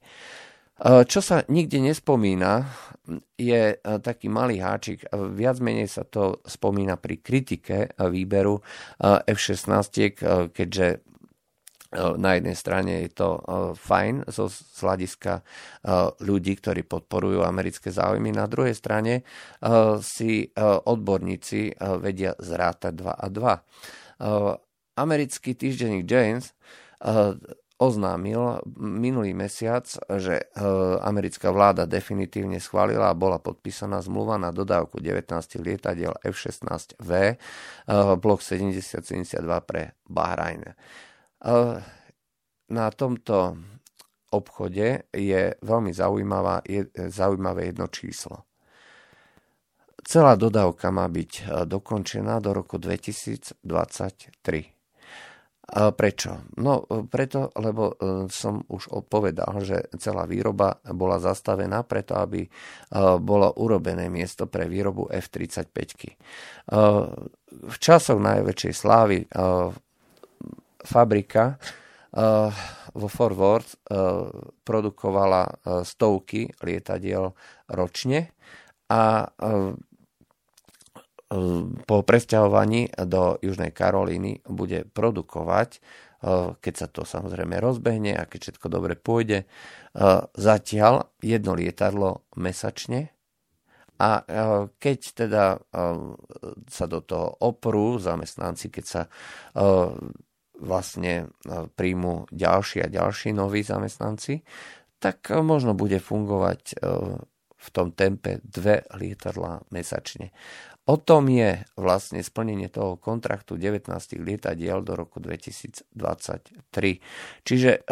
Čo 0.77 1.25
sa 1.25 1.41
nikde 1.49 1.81
nespomína, 1.81 2.69
je 3.33 3.81
taký 3.81 4.29
malý 4.29 4.61
háčik. 4.61 5.09
Viac 5.09 5.57
menej 5.57 5.89
sa 5.89 6.05
to 6.05 6.37
spomína 6.45 7.01
pri 7.01 7.17
kritike 7.17 7.97
výberu 7.97 8.61
F-16, 9.01 10.21
keďže 10.53 11.01
na 11.97 12.37
jednej 12.37 12.53
strane 12.53 12.91
je 13.07 13.11
to 13.11 13.29
fajn 13.73 14.29
zo 14.29 14.47
z 14.47 14.79
hľadiska 14.79 15.41
ľudí, 16.21 16.53
ktorí 16.61 16.85
podporujú 16.85 17.41
americké 17.41 17.89
záujmy. 17.89 18.29
Na 18.31 18.45
druhej 18.45 18.77
strane 18.77 19.25
si 20.05 20.47
odborníci 20.85 21.73
vedia 21.97 22.37
zrátať 22.37 22.93
2 22.93 23.13
a 23.17 23.27
2. 23.27 24.97
Americký 24.97 25.57
týždenník 25.57 26.05
James 26.05 26.53
oznámil 27.77 28.57
minulý 28.77 29.37
mesiac, 29.37 29.85
že 30.17 30.41
e, 30.41 30.45
americká 31.05 31.53
vláda 31.53 31.85
definitívne 31.85 32.57
schválila 32.57 33.13
a 33.13 33.17
bola 33.17 33.37
podpísaná 33.37 34.01
zmluva 34.01 34.41
na 34.41 34.49
dodávku 34.49 34.97
19 34.97 35.29
lietadiel 35.61 36.17
F-16V 36.25 37.09
e, 37.13 37.35
blok 38.17 38.41
7072 38.41 39.45
pre 39.61 39.93
Bahrajn. 40.09 40.73
E, 41.37 41.55
na 42.67 42.85
tomto 42.91 43.57
obchode 44.31 45.07
je 45.15 45.41
veľmi 45.63 45.91
zaujímavá, 45.95 46.61
je, 46.67 46.87
zaujímavé 46.93 47.71
jedno 47.71 47.87
číslo. 47.87 48.43
Celá 50.07 50.39
dodávka 50.39 50.87
má 50.87 51.07
byť 51.11 51.63
dokončená 51.67 52.39
do 52.39 52.55
roku 52.55 52.79
2023. 52.79 53.59
Prečo? 55.67 56.47
No 56.63 56.87
preto, 57.11 57.51
lebo 57.59 57.91
e, 57.91 58.31
som 58.31 58.63
už 58.71 58.87
povedal, 59.11 59.51
že 59.67 59.91
celá 59.99 60.23
výroba 60.23 60.79
bola 60.95 61.19
zastavená 61.19 61.83
preto, 61.83 62.15
aby 62.15 62.47
e, 62.47 62.49
bolo 63.19 63.51
urobené 63.59 64.07
miesto 64.07 64.47
pre 64.47 64.71
výrobu 64.71 65.11
F-35. 65.11 65.67
E, 65.75 66.11
v 67.67 67.77
časoch 67.83 68.15
najväčšej 68.15 68.73
slávy 68.79 69.27
fabrika 70.87 71.59
vo 72.95 73.07
Fort 73.11 73.35
Worth 73.35 73.75
produkovala 74.63 75.43
stovky 75.83 76.47
lietadiel 76.63 77.35
ročne 77.75 78.31
a 78.87 79.27
po 81.83 81.97
presťahovaní 82.07 82.87
do 83.03 83.35
Južnej 83.43 83.75
Karolíny 83.75 84.47
bude 84.47 84.87
produkovať, 84.87 85.83
keď 86.63 86.73
sa 86.73 86.87
to 86.87 87.03
samozrejme 87.03 87.59
rozbehne 87.59 88.15
a 88.15 88.23
keď 88.23 88.39
všetko 88.47 88.67
dobre 88.71 88.95
pôjde, 88.95 89.43
zatiaľ 90.39 91.11
jedno 91.19 91.51
lietadlo 91.51 92.23
mesačne. 92.39 93.11
A 93.99 94.23
keď 94.79 94.99
teda 95.11 95.45
sa 96.69 96.85
do 96.87 96.99
toho 97.03 97.35
oprú 97.43 97.99
zamestnanci, 97.99 98.71
keď 98.71 98.85
sa 98.87 99.01
vlastne 100.57 101.29
príjmu 101.77 102.27
ďalší 102.33 102.83
a 102.83 102.91
ďalší 102.91 103.33
noví 103.33 103.61
zamestnanci, 103.61 104.41
tak 104.97 105.29
možno 105.29 105.77
bude 105.77 106.01
fungovať 106.01 106.81
v 107.57 107.67
tom 107.73 107.93
tempe 107.93 108.41
dve 108.45 108.85
lietadlá 108.93 109.65
mesačne. 109.73 110.33
O 110.87 110.95
tom 110.95 111.27
je 111.27 111.67
vlastne 111.75 112.23
splnenie 112.23 112.71
toho 112.71 112.95
kontraktu 112.95 113.59
19 113.59 113.91
lietadiel 114.23 114.81
do 114.81 114.95
roku 114.95 115.19
2023. 115.19 115.83
Čiže 117.43 117.83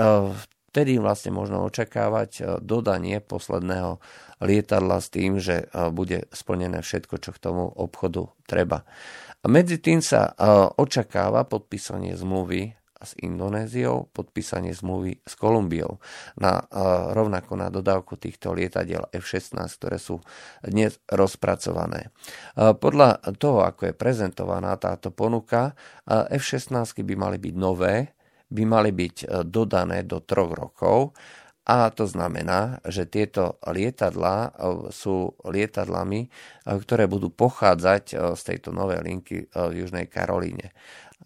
vtedy 0.71 0.99
vlastne 0.99 1.35
možno 1.35 1.67
očakávať 1.67 2.63
dodanie 2.63 3.19
posledného 3.19 3.99
lietadla 4.39 5.03
s 5.03 5.07
tým, 5.11 5.43
že 5.43 5.67
bude 5.91 6.31
splnené 6.31 6.79
všetko, 6.79 7.19
čo 7.19 7.35
k 7.35 7.41
tomu 7.43 7.67
obchodu 7.67 8.31
treba. 8.47 8.87
A 9.45 9.47
medzi 9.47 9.77
tým 9.77 10.01
sa 10.01 10.33
očakáva 10.81 11.45
podpísanie 11.45 12.17
zmluvy 12.17 12.73
s 12.97 13.13
Indonéziou, 13.21 14.09
podpísanie 14.09 14.73
zmluvy 14.73 15.21
s 15.21 15.37
Kolumbiou 15.37 16.01
na, 16.41 16.65
rovnako 17.13 17.53
na 17.53 17.69
dodávku 17.69 18.17
týchto 18.17 18.57
lietadiel 18.57 19.05
F-16, 19.13 19.69
ktoré 19.77 20.01
sú 20.01 20.17
dnes 20.65 20.97
rozpracované. 21.05 22.09
Podľa 22.57 23.21
toho, 23.37 23.61
ako 23.61 23.93
je 23.93 23.93
prezentovaná 23.93 24.73
táto 24.81 25.13
ponuka, 25.13 25.77
F-16 26.09 27.05
by 27.05 27.13
mali 27.13 27.37
byť 27.37 27.53
nové, 27.53 28.17
by 28.49 28.63
mali 28.65 28.93
byť 28.93 29.15
e, 29.25 29.25
dodané 29.41 30.05
do 30.05 30.21
troch 30.21 30.53
rokov 30.53 31.17
a 31.65 31.89
to 31.89 32.05
znamená, 32.05 32.77
že 32.85 33.09
tieto 33.09 33.57
lietadlá 33.65 34.37
e, 34.37 34.49
sú 34.93 35.33
lietadlami, 35.41 36.21
e, 36.25 36.29
ktoré 36.65 37.09
budú 37.09 37.33
pochádzať 37.33 38.13
z 38.37 38.41
tejto 38.45 38.69
novej 38.69 39.01
linky 39.01 39.49
v 39.49 39.73
Južnej 39.81 40.05
Karolíne. 40.05 40.71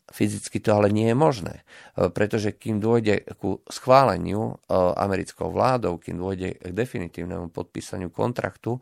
Fyzicky 0.09 0.57
to 0.57 0.73
ale 0.73 0.89
nie 0.89 1.13
je 1.13 1.17
možné, 1.17 1.55
e, 1.61 2.09
pretože 2.09 2.57
kým 2.57 2.81
dôjde 2.81 3.29
ku 3.37 3.61
schváleniu 3.69 4.57
e, 4.57 4.73
americkou 4.97 5.53
vládou, 5.53 6.01
kým 6.01 6.17
dôjde 6.17 6.57
k 6.57 6.73
definitívnemu 6.73 7.53
podpísaniu 7.53 8.09
kontraktu 8.09 8.77
e, 8.77 8.79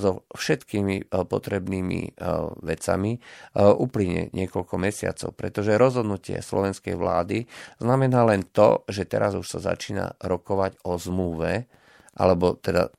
so 0.00 0.24
všetkými 0.32 1.12
potrebnými 1.12 2.16
vecami, 2.64 3.18
uplyne 3.54 4.32
niekoľko 4.32 4.74
mesiacov, 4.80 5.30
pretože 5.36 5.76
rozhodnutie 5.76 6.40
slovenskej 6.40 6.96
vlády 6.96 7.44
znamená 7.78 8.24
len 8.24 8.46
to, 8.50 8.82
že 8.88 9.04
teraz 9.04 9.36
už 9.36 9.46
sa 9.46 9.74
začína 9.74 10.16
rokovať 10.22 10.80
o 10.86 10.96
zmluve, 10.96 11.68
alebo 12.14 12.54
teda 12.58 12.90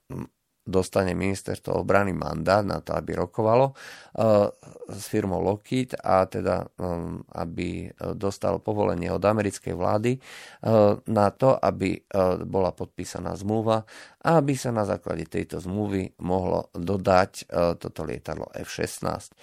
dostane 0.65 1.13
ministerstvo 1.13 1.85
obrany 1.85 2.13
mandát 2.13 2.65
na 2.65 2.81
to, 2.81 2.97
aby 2.97 3.13
rokovalo 3.13 3.71
uh, 3.71 4.49
s 4.89 5.05
firmou 5.07 5.41
Lockheed 5.41 5.93
a 6.01 6.25
teda 6.25 6.65
um, 6.77 7.21
aby 7.37 7.89
dostalo 8.17 8.57
povolenie 8.57 9.13
od 9.13 9.21
americkej 9.21 9.73
vlády 9.73 10.17
na 11.09 11.27
to, 11.33 11.57
aby 11.57 12.01
bola 12.45 12.69
podpísaná 12.73 13.33
zmluva 13.37 13.85
a 14.21 14.29
aby 14.41 14.53
sa 14.57 14.69
na 14.69 14.85
základe 14.85 15.25
tejto 15.25 15.61
zmluvy 15.61 16.17
mohlo 16.21 16.69
dodať 16.73 17.49
toto 17.77 18.01
lietadlo 18.05 18.49
F-16. 18.53 19.33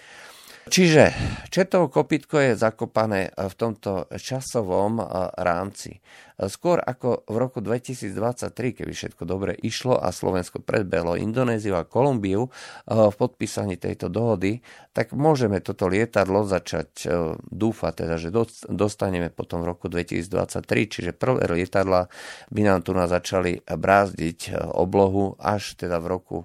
Čiže 0.62 1.10
čertovo 1.50 1.90
kopitko 1.90 2.38
je 2.38 2.52
zakopané 2.54 3.34
v 3.34 3.54
tomto 3.58 4.06
časovom 4.14 5.02
rámci. 5.34 5.98
Skôr 6.42 6.82
ako 6.82 7.26
v 7.26 7.36
roku 7.38 7.58
2023, 7.62 8.82
keby 8.82 8.92
všetko 8.94 9.22
dobre 9.26 9.54
išlo 9.58 9.94
a 9.94 10.10
Slovensko 10.10 10.58
predbehlo 10.62 11.14
Indonéziu 11.14 11.78
a 11.78 11.86
Kolumbiu 11.86 12.50
v 12.88 13.14
podpísaní 13.14 13.78
tejto 13.78 14.10
dohody, 14.10 14.62
tak 14.90 15.14
môžeme 15.14 15.62
toto 15.62 15.86
lietadlo 15.86 16.42
začať 16.46 17.10
dúfať, 17.46 17.92
teda, 18.06 18.14
že 18.18 18.34
dostaneme 18.70 19.30
potom 19.30 19.62
v 19.62 19.70
roku 19.70 19.86
2023, 19.86 20.66
čiže 20.90 21.10
prvé 21.14 21.46
lietadla 21.46 22.10
by 22.50 22.60
nám 22.66 22.82
tu 22.82 22.90
nás 22.94 23.10
začali 23.10 23.62
brázdiť 23.66 24.56
oblohu 24.74 25.38
až 25.38 25.78
teda 25.78 26.02
v 26.02 26.06
roku 26.06 26.38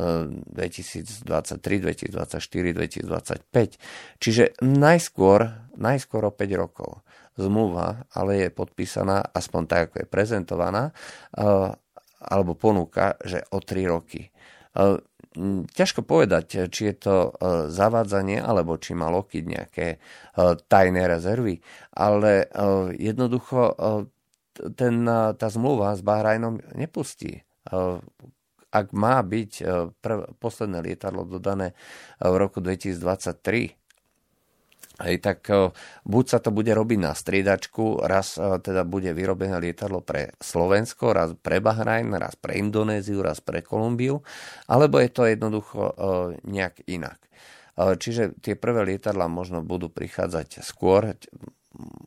2023, 0.00 1.28
2024, 1.28 2.16
2025. 2.16 3.76
Čiže 4.16 4.56
najskôr, 4.64 5.68
najskôr 5.76 6.22
o 6.24 6.32
5 6.32 6.40
rokov. 6.56 7.04
Zmluva 7.36 8.08
ale 8.16 8.48
je 8.48 8.50
podpísaná, 8.52 9.20
aspoň 9.32 9.62
tak, 9.68 9.80
ako 9.90 9.96
je 10.04 10.06
prezentovaná, 10.08 10.92
alebo 12.20 12.52
ponúka, 12.56 13.16
že 13.24 13.44
o 13.52 13.60
3 13.60 13.92
roky. 13.92 14.28
Ťažko 15.70 16.02
povedať, 16.02 16.66
či 16.74 16.90
je 16.90 16.96
to 16.98 17.30
zavádzanie, 17.70 18.42
alebo 18.42 18.74
či 18.82 18.98
má 18.98 19.06
Lockheed 19.08 19.46
nejaké 19.46 20.02
tajné 20.66 21.06
rezervy, 21.06 21.62
ale 21.94 22.50
jednoducho 22.98 23.78
ten, 24.74 25.06
tá 25.38 25.46
zmluva 25.48 25.94
s 25.94 26.02
Bahrajnom 26.02 26.58
nepustí 26.74 27.46
ak 28.70 28.94
má 28.94 29.18
byť 29.22 29.52
prv, 29.98 30.18
posledné 30.38 30.82
lietadlo 30.82 31.26
dodané 31.26 31.74
v 32.22 32.34
roku 32.38 32.62
2023, 32.62 33.76
Hej, 35.00 35.24
tak 35.24 35.48
buď 36.04 36.24
sa 36.28 36.44
to 36.44 36.52
bude 36.52 36.68
robiť 36.68 36.98
na 37.00 37.16
striedačku, 37.16 38.04
raz 38.04 38.36
teda 38.36 38.84
bude 38.84 39.16
vyrobené 39.16 39.56
lietadlo 39.56 40.04
pre 40.04 40.36
Slovensko, 40.36 41.16
raz 41.16 41.32
pre 41.40 41.56
Bahrajn, 41.56 42.20
raz 42.20 42.36
pre 42.36 42.60
Indonéziu, 42.60 43.24
raz 43.24 43.40
pre 43.40 43.64
Kolumbiu, 43.64 44.20
alebo 44.68 45.00
je 45.00 45.08
to 45.08 45.24
jednoducho 45.24 45.96
nejak 46.44 46.84
inak. 46.84 47.16
Čiže 47.80 48.44
tie 48.44 48.60
prvé 48.60 48.84
lietadla 48.92 49.24
možno 49.24 49.64
budú 49.64 49.88
prichádzať 49.88 50.60
skôr, 50.60 51.16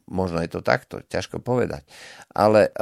možno 0.10 0.42
je 0.44 0.50
to 0.50 0.62
takto, 0.66 1.02
ťažko 1.06 1.40
povedať, 1.44 1.88
ale 2.34 2.74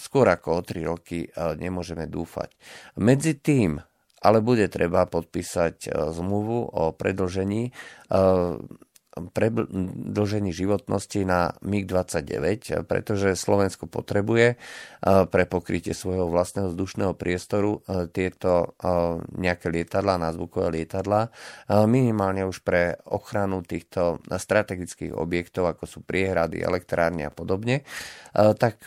skôr 0.00 0.26
ako 0.30 0.60
o 0.60 0.64
3 0.64 0.82
roky 0.86 1.26
nemôžeme 1.58 2.06
dúfať. 2.10 2.54
Medzi 2.98 3.38
tým 3.38 3.82
ale 4.16 4.40
bude 4.42 4.66
treba 4.66 5.06
podpísať 5.06 5.92
zmluvu 5.92 6.58
o 6.72 6.90
predlžení 6.96 7.70
predlžení 9.16 10.52
životnosti 10.52 11.24
na 11.24 11.56
MiG-29, 11.64 12.84
pretože 12.84 13.32
Slovensko 13.32 13.88
potrebuje 13.88 14.46
e, 14.52 14.56
pre 15.24 15.48
pokrytie 15.48 15.96
svojho 15.96 16.28
vlastného 16.28 16.76
vzdušného 16.76 17.16
priestoru 17.16 17.80
e, 17.80 18.12
tieto 18.12 18.76
e, 18.76 18.92
nejaké 19.40 19.72
lietadla, 19.72 20.20
názvukové 20.20 20.82
lietadla, 20.82 21.32
minimálne 21.88 22.44
už 22.44 22.60
pre 22.60 23.00
ochranu 23.08 23.64
týchto 23.64 24.20
strategických 24.28 25.16
objektov, 25.16 25.72
ako 25.72 25.84
sú 25.88 25.98
priehrady, 26.04 26.60
elektrárne 26.60 27.28
a 27.28 27.32
podobne, 27.32 27.86
tak 28.34 28.82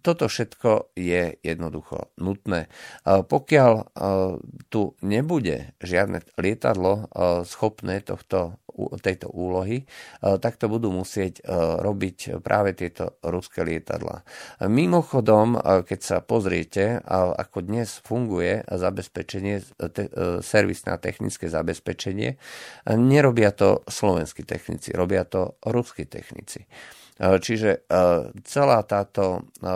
toto 0.00 0.24
všetko 0.28 0.94
je 0.94 1.38
jednoducho 1.42 2.12
nutné. 2.20 2.70
Pokiaľ 3.04 3.72
tu 4.68 4.82
nebude 5.02 5.74
žiadne 5.82 6.22
lietadlo 6.38 7.10
schopné 7.42 8.04
tohto 8.04 8.61
tejto 8.98 9.28
úlohy, 9.30 9.82
e, 9.82 9.84
tak 10.38 10.56
to 10.56 10.66
budú 10.66 10.90
musieť 10.90 11.40
e, 11.40 11.52
robiť 11.82 12.42
práve 12.42 12.72
tieto 12.72 13.20
ruské 13.22 13.62
lietadla. 13.62 14.24
Mimochodom, 14.64 15.58
e, 15.58 15.58
keď 15.86 16.00
sa 16.00 16.16
pozriete, 16.22 17.02
ako 17.12 17.66
dnes 17.66 18.00
funguje 18.02 18.64
zabezpečenie, 18.66 19.62
servisné 20.40 20.90
a 20.94 21.02
technické 21.02 21.50
zabezpečenie, 21.50 22.40
nerobia 22.88 23.52
to 23.52 23.84
slovenskí 23.86 24.46
technici, 24.46 24.94
robia 24.94 25.26
to 25.26 25.58
ruskí 25.66 26.08
technici. 26.08 26.64
E, 27.20 27.38
čiže 27.40 27.70
e, 27.84 28.32
celá 28.44 28.80
táto 28.86 29.44
e, 29.60 29.70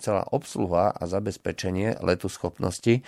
celá 0.00 0.22
obsluha 0.32 0.92
a 0.92 1.02
zabezpečenie 1.08 2.00
letu 2.04 2.28
schopnosti 2.28 3.00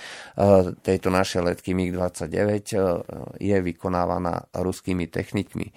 tejto 0.83 1.09
našej 1.09 1.41
letky 1.43 1.73
MiG-29 1.73 2.31
je 3.41 3.57
vykonávaná 3.61 4.49
ruskými 4.53 5.09
technikmi. 5.09 5.73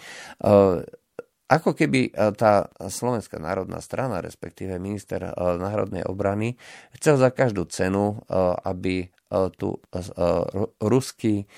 Ako 1.49 1.73
keby 1.73 2.13
tá 2.37 2.69
Slovenská 2.77 3.41
národná 3.41 3.81
strana, 3.81 4.21
respektíve 4.21 4.77
minister 4.77 5.33
národnej 5.37 6.05
obrany, 6.05 6.59
chcel 6.99 7.17
za 7.17 7.33
každú 7.33 7.65
cenu, 7.71 8.21
aby 8.63 9.09
tu 9.57 9.79
ruský 10.81 11.49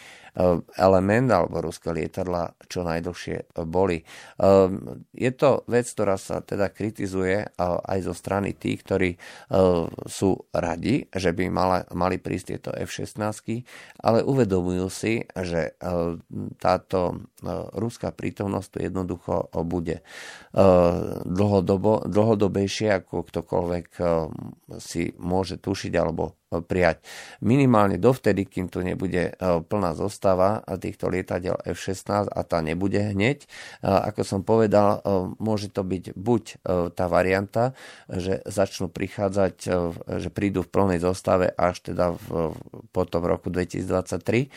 element 0.80 1.28
alebo 1.28 1.60
ruské 1.60 1.92
lietadla 1.92 2.56
čo 2.72 2.88
najdlhšie 2.88 3.52
boli. 3.68 4.00
Eh, 4.02 4.70
je 5.12 5.32
to 5.36 5.68
vec, 5.68 5.86
ktorá 5.92 6.16
sa 6.16 6.40
teda 6.40 6.72
kritizuje 6.72 7.44
eh, 7.44 7.60
aj 7.60 8.00
zo 8.08 8.14
strany 8.16 8.56
tých, 8.56 8.84
ktorí 8.84 9.12
sú 10.08 10.48
radi, 10.56 11.06
že 11.12 11.36
by 11.36 11.52
mali 11.92 12.18
prísť 12.18 12.46
tieto 12.48 12.72
F-16, 12.74 13.64
ale 14.02 14.24
uvedomujú 14.24 14.88
si, 14.90 15.24
že 15.28 15.76
táto 16.58 17.22
ruská 17.76 18.10
prítomnosť 18.16 18.68
tu 18.72 18.78
jednoducho 18.82 19.52
bude 19.64 20.02
dlhodobo, 21.28 22.08
dlhodobejšie, 22.08 23.04
ako 23.04 23.28
ktokoľvek 23.28 23.88
si 24.80 25.14
môže 25.20 25.60
tušiť 25.60 25.94
alebo 25.96 26.41
prijať 26.60 27.00
minimálne 27.40 27.96
dovtedy, 27.96 28.44
kým 28.44 28.68
tu 28.68 28.84
nebude 28.84 29.32
e, 29.32 29.34
plná 29.64 29.96
zostava 29.96 30.60
týchto 30.76 31.08
lietadiel 31.08 31.56
F-16 31.64 32.28
a 32.28 32.42
tá 32.44 32.60
nebude 32.60 33.00
hneď. 33.00 33.48
E, 33.48 33.88
ako 33.88 34.28
som 34.28 34.42
povedal, 34.44 35.00
e, 35.00 35.32
môže 35.40 35.72
to 35.72 35.88
byť 35.88 36.04
buď 36.20 36.44
tá 36.98 37.06
varianta, 37.06 37.78
že 38.10 38.42
začnú 38.50 38.90
prichádzať, 38.90 39.56
že 40.18 40.30
prídu 40.34 40.66
v 40.66 40.72
plnej 40.74 41.00
zostave 41.06 41.54
až 41.54 41.94
teda 41.94 42.18
v, 42.18 42.58
potom 42.90 43.22
roku 43.22 43.54
2023, 43.54 44.50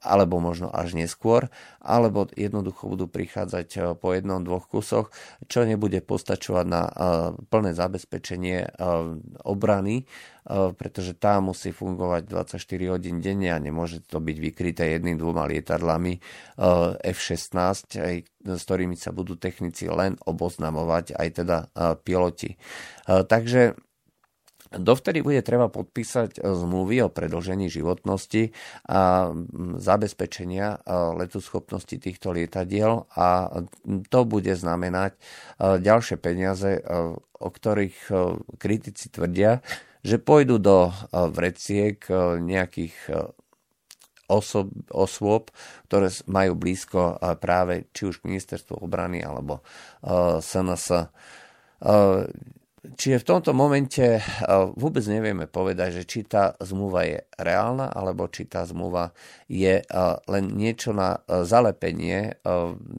alebo 0.00 0.40
možno 0.40 0.72
až 0.72 0.96
neskôr, 0.96 1.52
alebo 1.84 2.26
jednoducho 2.32 2.88
budú 2.88 3.06
prichádzať 3.06 3.98
po 4.00 4.16
jednom, 4.16 4.40
dvoch 4.40 4.64
kusoch, 4.66 5.12
čo 5.46 5.68
nebude 5.68 6.00
postačovať 6.00 6.66
na 6.66 6.82
plné 7.52 7.76
zabezpečenie 7.76 8.72
obrany 9.44 10.08
pretože 10.50 11.14
tá 11.14 11.38
musí 11.38 11.70
fungovať 11.70 12.26
24 12.26 12.94
hodín 12.98 13.22
denne 13.22 13.54
a 13.54 13.62
nemôže 13.62 14.02
to 14.02 14.18
byť 14.18 14.36
vykryté 14.42 14.84
jedným, 14.98 15.14
dvoma 15.14 15.46
lietadlami 15.46 16.18
e, 16.18 16.20
F-16, 17.14 17.78
s 18.42 18.62
ktorými 18.66 18.98
sa 18.98 19.14
budú 19.14 19.38
technici 19.38 19.86
len 19.86 20.18
oboznamovať, 20.18 21.14
aj 21.14 21.28
teda 21.30 21.58
e, 21.62 21.66
piloti. 22.02 22.58
Takže 23.06 23.78
Dovtedy 24.72 25.20
bude 25.20 25.44
treba 25.44 25.68
podpísať 25.68 26.40
zmluvy 26.40 27.04
o 27.04 27.12
predlžení 27.12 27.68
životnosti 27.68 28.56
a 28.88 29.28
zabezpečenia 29.76 30.80
letuschopnosti 31.20 31.92
týchto 32.00 32.32
lietadiel 32.32 33.04
a 33.12 33.52
to 34.08 34.20
bude 34.24 34.48
znamenať 34.56 35.20
ďalšie 35.60 36.16
peniaze, 36.16 36.80
o 37.36 37.48
ktorých 37.52 37.96
kritici 38.56 39.12
tvrdia, 39.12 39.60
že 40.02 40.18
pôjdu 40.18 40.58
do 40.58 40.90
e, 40.90 40.92
vreciek 41.30 41.98
e, 42.10 42.42
nejakých 42.42 42.96
e, 43.08 43.12
osob, 44.26 44.70
osôb, 44.90 45.54
ktoré 45.86 46.10
majú 46.26 46.56
blízko 46.56 47.20
práve 47.36 47.90
či 47.92 48.08
už 48.08 48.24
k 48.24 48.32
ministerstvu 48.32 48.80
obrany 48.80 49.20
alebo 49.20 49.60
SNS. 50.40 51.12
Čiže 52.82 53.22
v 53.22 53.28
tomto 53.30 53.54
momente 53.54 54.18
eh, 54.18 54.22
vôbec 54.74 55.06
nevieme 55.06 55.46
povedať, 55.46 56.02
že 56.02 56.04
či 56.06 56.26
tá 56.26 56.58
zmluva 56.58 57.06
je 57.06 57.22
reálna, 57.38 57.86
alebo 57.86 58.26
či 58.26 58.50
tá 58.50 58.66
zmluva 58.66 59.14
je 59.46 59.78
eh, 59.78 60.14
len 60.26 60.44
niečo 60.50 60.90
na 60.90 61.22
eh, 61.22 61.46
zalepenie 61.46 62.34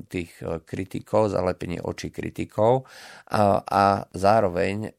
tých 0.08 0.32
kritikov, 0.64 1.36
zalepenie 1.36 1.84
očí 1.84 2.14
kritikov 2.14 2.88
a, 3.30 4.06
zároveň 4.14 4.94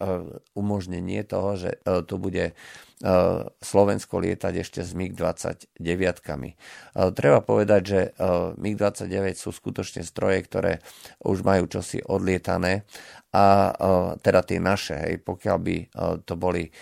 umožnenie 0.55 1.23
toho, 1.25 1.57
že 1.57 1.71
tu 2.07 2.19
bude 2.19 2.53
Slovensko 3.61 4.17
lietať 4.17 4.65
ešte 4.65 4.81
s 4.81 4.97
MiG-29. 4.97 5.77
Treba 7.13 7.41
povedať, 7.45 7.83
že 7.85 8.01
MiG-29 8.57 9.37
sú 9.37 9.53
skutočne 9.53 10.01
stroje, 10.01 10.41
ktoré 10.49 10.81
už 11.21 11.45
majú 11.45 11.69
čosi 11.69 12.01
odlietané 12.01 12.89
a 13.35 13.75
teda 14.25 14.41
tie 14.47 14.57
naše, 14.63 14.97
hej, 14.97 15.15
pokiaľ 15.21 15.57
by 15.61 15.77
to 16.25 16.35
boli 16.39 16.73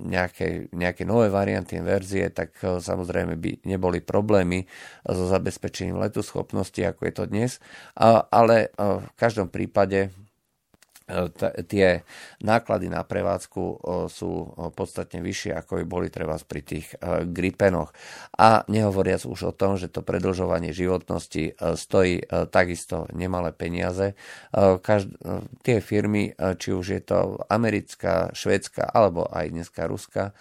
nejaké, 0.00 0.74
nejaké 0.74 1.06
nové 1.06 1.30
varianty, 1.30 1.78
verzie, 1.78 2.34
tak 2.34 2.58
samozrejme 2.58 3.38
by 3.38 3.62
neboli 3.62 4.02
problémy 4.02 4.66
so 5.06 5.28
zabezpečením 5.30 6.02
letu 6.02 6.26
schopnosti, 6.26 6.82
ako 6.82 7.00
je 7.06 7.12
to 7.14 7.24
dnes, 7.30 7.62
ale 8.32 8.74
v 8.74 9.12
každom 9.14 9.52
prípade 9.52 10.10
tie 11.66 12.04
náklady 12.44 12.92
na 12.92 13.00
prevádzku 13.02 13.62
sú 14.12 14.30
podstatne 14.76 15.24
vyššie, 15.24 15.56
ako 15.56 15.80
by 15.80 15.84
boli 15.88 16.08
treba 16.12 16.36
pri 16.38 16.60
tých 16.60 16.92
gripenoch. 17.32 17.96
A 18.36 18.62
nehovoriac 18.68 19.24
už 19.24 19.50
o 19.50 19.56
tom, 19.56 19.80
že 19.80 19.88
to 19.88 20.04
predlžovanie 20.04 20.76
životnosti 20.76 21.56
stojí 21.56 22.22
takisto 22.52 23.08
nemalé 23.16 23.56
peniaze. 23.56 24.12
Každ- 24.54 25.16
tie 25.64 25.80
firmy, 25.80 26.36
či 26.36 26.70
už 26.76 26.86
je 26.94 27.02
to 27.02 27.40
americká, 27.48 28.30
švédska 28.36 28.84
alebo 28.84 29.24
aj 29.26 29.50
dneska 29.50 29.88
ruská, 29.88 30.36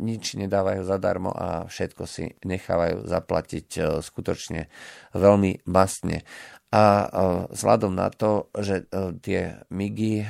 nič 0.00 0.34
nedávajú 0.34 0.82
zadarmo 0.82 1.30
a 1.30 1.68
všetko 1.68 2.02
si 2.08 2.34
nechávajú 2.42 3.06
zaplatiť 3.06 4.00
skutočne 4.02 4.66
veľmi 5.14 5.62
mastne. 5.68 6.24
A 6.72 6.84
e, 6.84 7.06
vzhľadom 7.52 7.92
na 7.92 8.08
to, 8.08 8.48
že 8.56 8.88
e, 8.88 9.12
tie 9.20 9.60
migy 9.68 10.24
e, 10.24 10.28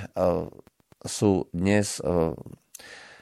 sú 1.02 1.50
dnes 1.50 1.98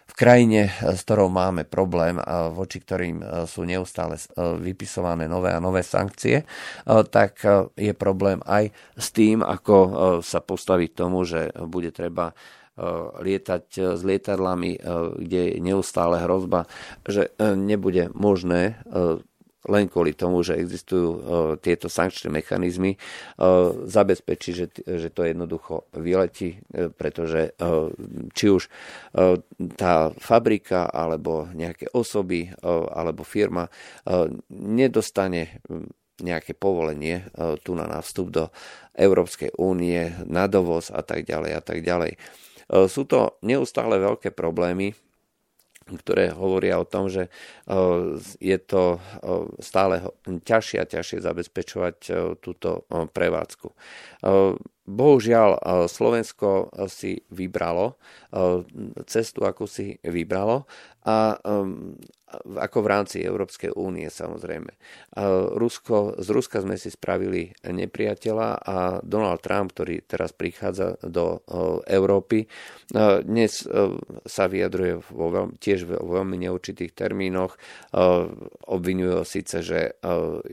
v 0.05 0.13
krajine, 0.13 0.69
s 0.69 1.01
ktorou 1.01 1.33
máme 1.33 1.65
problém, 1.65 2.21
voči 2.53 2.77
ktorým 2.77 3.25
sú 3.49 3.65
neustále 3.65 4.21
vypisované 4.37 5.25
nové 5.25 5.49
a 5.49 5.65
nové 5.65 5.81
sankcie, 5.81 6.45
tak 6.85 7.41
je 7.81 7.97
problém 7.97 8.45
aj 8.45 8.69
s 9.01 9.17
tým, 9.17 9.41
ako 9.41 9.77
sa 10.21 10.45
postaviť 10.45 10.91
tomu, 10.93 11.25
že 11.25 11.57
bude 11.65 11.89
treba 11.89 12.37
lietať 13.17 13.97
s 13.97 14.01
lietadlami, 14.05 14.77
kde 15.17 15.57
je 15.57 15.65
neustále 15.65 16.21
hrozba, 16.21 16.69
že 17.09 17.33
nebude 17.41 18.13
možné 18.13 18.77
len 19.69 19.93
kvôli 19.93 20.17
tomu, 20.17 20.41
že 20.41 20.57
existujú 20.57 21.09
uh, 21.11 21.21
tieto 21.61 21.93
sankčné 21.93 22.33
mechanizmy, 22.33 22.97
uh, 22.97 23.85
zabezpečí, 23.85 24.57
že, 24.57 24.67
že 24.73 25.13
to 25.13 25.29
jednoducho 25.29 25.85
vyletí, 25.93 26.65
uh, 26.73 26.89
pretože 26.95 27.53
či 28.33 28.47
už 28.49 28.73
tá 29.77 30.13
fabrika 30.17 30.89
alebo 30.89 31.49
nejaké 31.53 31.89
osoby 31.93 32.53
alebo 32.63 33.25
firma 33.25 33.69
nedostane 34.51 35.61
nejaké 36.21 36.53
povolenie 36.53 37.29
tu 37.65 37.73
na 37.77 38.01
vstup 38.05 38.29
do 38.33 38.45
Európskej 38.97 39.57
únie, 39.57 40.13
na 40.29 40.47
dovoz 40.47 40.93
a 40.93 41.01
tak 41.01 41.25
ďalej 41.25 41.53
a 41.57 41.63
tak 41.65 41.81
ďalej. 41.81 42.17
Sú 42.89 43.09
to 43.09 43.41
neustále 43.43 43.99
veľké 43.99 44.31
problémy, 44.33 44.95
ktoré 45.97 46.31
hovoria 46.31 46.79
o 46.79 46.87
tom, 46.87 47.11
že 47.11 47.33
je 48.39 48.59
to 48.63 49.01
stále 49.59 50.07
ťažšie 50.27 50.79
a 50.79 50.91
ťažšie 50.91 51.25
zabezpečovať 51.25 51.97
túto 52.39 52.85
prevádzku. 52.91 53.73
Bohužiaľ, 54.91 55.87
Slovensko 55.87 56.75
si 56.91 57.23
vybralo 57.31 57.95
cestu, 59.07 59.43
ako 59.43 59.67
si 59.67 59.99
vybralo 60.07 60.65
a 61.05 61.35
ako 62.63 62.79
v 62.87 62.91
rámci 62.95 63.19
Európskej 63.27 63.75
únie 63.75 64.07
samozrejme. 64.07 64.71
Rusko, 65.59 66.23
z 66.23 66.29
Ruska 66.31 66.63
sme 66.63 66.79
si 66.79 66.87
spravili 66.87 67.51
nepriateľa 67.67 68.49
a 68.55 68.77
Donald 69.03 69.43
Trump, 69.43 69.75
ktorý 69.75 70.07
teraz 70.07 70.31
prichádza 70.31 70.95
do 71.03 71.43
Európy, 71.91 72.47
dnes 73.27 73.67
sa 74.23 74.45
vyjadruje 74.47 75.03
vo 75.11 75.27
veľmi, 75.35 75.59
tiež 75.59 75.91
vo 75.91 76.23
veľmi 76.23 76.39
neurčitých 76.39 76.95
termínoch. 76.95 77.59
Obvinuje 78.71 79.11
ho 79.11 79.27
síce, 79.27 79.67
že 79.67 79.99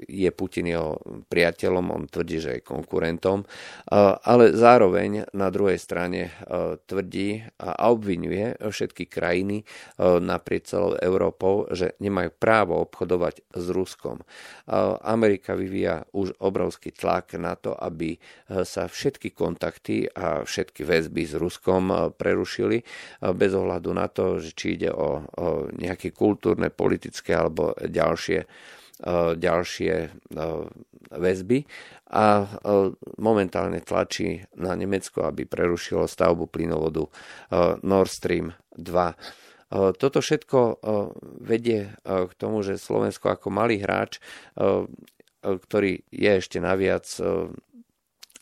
je 0.10 0.30
Putin 0.34 0.74
jeho 0.74 0.98
priateľom, 1.30 1.94
on 1.94 2.10
tvrdí, 2.10 2.42
že 2.42 2.52
je 2.58 2.66
konkurentom, 2.66 3.46
ale 4.26 4.50
zároveň 4.50 5.30
na 5.30 5.54
druhej 5.54 5.78
strane 5.78 6.34
tvrdí 6.90 7.46
a 7.68 7.92
obvinuje 7.92 8.56
všetky 8.60 9.12
krajiny 9.12 9.68
naprieč 10.00 10.72
celou 10.72 10.96
Európou, 11.00 11.68
že 11.72 11.96
nemajú 12.00 12.32
právo 12.38 12.80
obchodovať 12.84 13.44
s 13.52 13.66
Ruskom. 13.72 14.24
Amerika 15.04 15.56
vyvíja 15.56 16.08
už 16.12 16.36
obrovský 16.40 16.92
tlak 16.92 17.36
na 17.40 17.56
to, 17.56 17.76
aby 17.76 18.16
e, 18.16 18.20
sa 18.64 18.88
všetky 18.88 19.32
kontakty 19.32 20.08
a 20.12 20.44
všetky 20.44 20.84
väzby 20.84 21.24
s 21.24 21.34
Ruskom 21.40 21.84
e, 21.90 21.96
prerušili 22.12 22.78
e, 22.82 22.84
bez 23.32 23.52
ohľadu 23.56 23.90
na 23.96 24.08
to, 24.12 24.40
či 24.42 24.80
ide 24.80 24.92
o 24.92 25.24
nejaké 25.78 26.12
kultúrne, 26.12 26.70
politické 26.70 27.34
alebo 27.36 27.74
ďalšie 27.78 28.44
ďalšie 29.38 29.94
väzby 31.14 31.58
a 32.10 32.26
momentálne 33.22 33.80
tlačí 33.86 34.42
na 34.58 34.74
Nemecko, 34.74 35.30
aby 35.30 35.46
prerušilo 35.46 36.10
stavbu 36.10 36.50
plynovodu 36.50 37.06
Nord 37.86 38.12
Stream 38.12 38.58
2. 38.74 39.94
Toto 40.00 40.18
všetko 40.24 40.60
vedie 41.44 41.94
k 42.04 42.32
tomu, 42.40 42.64
že 42.64 42.80
Slovensko 42.80 43.36
ako 43.36 43.52
malý 43.52 43.84
hráč, 43.84 44.24
ktorý 45.44 46.02
je 46.08 46.32
ešte 46.40 46.58
naviac 46.64 47.06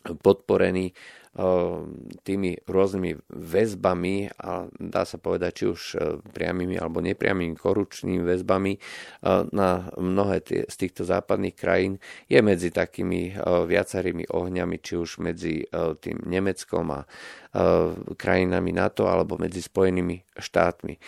podporený 0.06 0.94
tými 2.24 2.64
rôznymi 2.64 3.28
väzbami 3.28 4.32
a 4.40 4.72
dá 4.72 5.04
sa 5.04 5.20
povedať, 5.20 5.52
či 5.52 5.66
už 5.68 5.82
priamými 6.32 6.80
alebo 6.80 7.04
nepriamými 7.04 7.60
korupčnými 7.60 8.24
väzbami 8.24 8.80
na 9.52 9.92
mnohé 10.00 10.40
z 10.72 10.76
týchto 10.80 11.04
západných 11.04 11.56
krajín 11.60 12.00
je 12.32 12.40
medzi 12.40 12.72
takými 12.72 13.36
viacerými 13.68 14.32
ohňami, 14.32 14.76
či 14.80 14.96
už 14.96 15.20
medzi 15.20 15.68
tým 16.00 16.24
Nemeckom 16.24 16.88
a 16.96 17.04
krajinami 18.20 18.76
NATO 18.76 19.08
alebo 19.08 19.40
medzi 19.40 19.64
Spojenými 19.64 20.28
štátmi. 20.36 21.00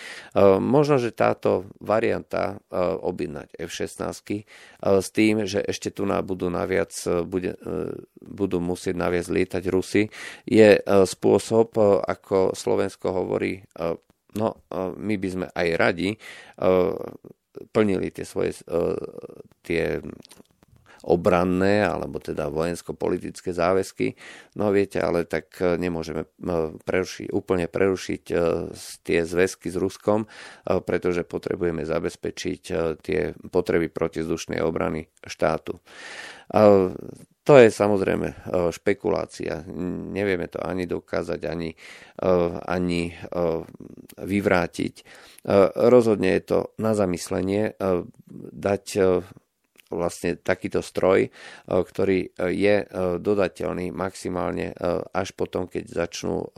Možno, 0.64 0.96
že 0.96 1.12
táto 1.12 1.68
varianta 1.84 2.64
objednať 3.04 3.52
F-16 3.60 4.48
s 4.80 5.08
tým, 5.12 5.44
že 5.44 5.60
ešte 5.60 5.92
tu 5.92 6.08
budú 6.08 6.48
naviac 6.48 6.96
bude, 7.28 7.60
budú 8.24 8.64
musieť 8.64 8.96
naviac 8.96 9.28
lietať 9.28 9.64
Rusy, 9.68 10.08
je 10.48 10.80
spôsob, 10.86 11.76
ako 12.08 12.56
Slovensko 12.56 13.12
hovorí, 13.12 13.68
no 14.40 14.48
my 14.96 15.16
by 15.20 15.28
sme 15.28 15.46
aj 15.52 15.68
radi 15.76 16.16
plnili 17.76 18.14
tie 18.14 18.24
svoje 18.24 18.56
tie 19.66 20.00
obranné 21.08 21.88
alebo 21.88 22.20
teda 22.20 22.52
vojensko-politické 22.52 23.56
záväzky. 23.56 24.20
No 24.60 24.76
viete, 24.76 25.00
ale 25.00 25.24
tak 25.24 25.56
e, 25.64 25.80
nemôžeme 25.80 26.28
e, 26.28 26.30
prerušiť, 26.84 27.32
úplne 27.32 27.72
prerušiť 27.72 28.24
e, 28.28 28.36
tie 29.08 29.20
zväzky 29.24 29.72
s 29.72 29.80
Ruskom, 29.80 30.28
pretože 30.68 31.24
potrebujeme 31.24 31.88
zabezpečiť 31.88 32.62
tie 33.00 33.22
potreby 33.48 33.88
protizdušnej 33.88 34.60
obrany 34.60 35.08
štátu. 35.24 35.80
To 37.48 37.54
je 37.56 37.70
samozrejme 37.72 38.52
špekulácia. 38.76 39.64
Nevieme 40.12 40.52
to 40.52 40.60
ani 40.60 40.84
dokázať, 40.84 41.40
ani, 41.48 41.72
ani 42.68 43.16
vyvrátiť. 44.20 44.96
Rozhodne 45.76 46.30
je 46.36 46.44
to 46.44 46.60
na 46.76 46.92
zamyslenie 46.92 47.80
dať 48.52 48.86
vlastne 49.92 50.36
takýto 50.36 50.84
stroj, 50.84 51.28
e, 51.28 51.30
ktorý 51.68 52.20
e, 52.28 52.30
je 52.52 52.76
e, 52.84 52.86
dodateľný 53.20 53.92
maximálne 53.92 54.72
až 55.14 55.32
potom, 55.34 55.66
keď 55.66 55.86
začnú, 55.88 56.50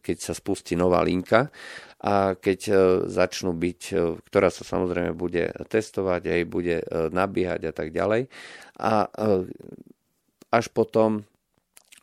keď 0.00 0.16
sa 0.20 0.32
spustí 0.36 0.76
nová 0.76 1.00
linka 1.02 1.48
a 2.00 2.36
keď 2.36 2.60
začnú 3.08 3.56
byť, 3.56 3.80
ktorá 4.28 4.48
sa 4.52 4.62
samozrejme 4.62 5.16
bude 5.16 5.50
testovať, 5.68 6.22
aj 6.28 6.42
bude 6.46 6.76
nabíhať 7.10 7.60
a 7.70 7.72
tak 7.72 7.90
ďalej. 7.90 8.28
A 8.78 9.08
až 10.52 10.66
potom 10.70 11.24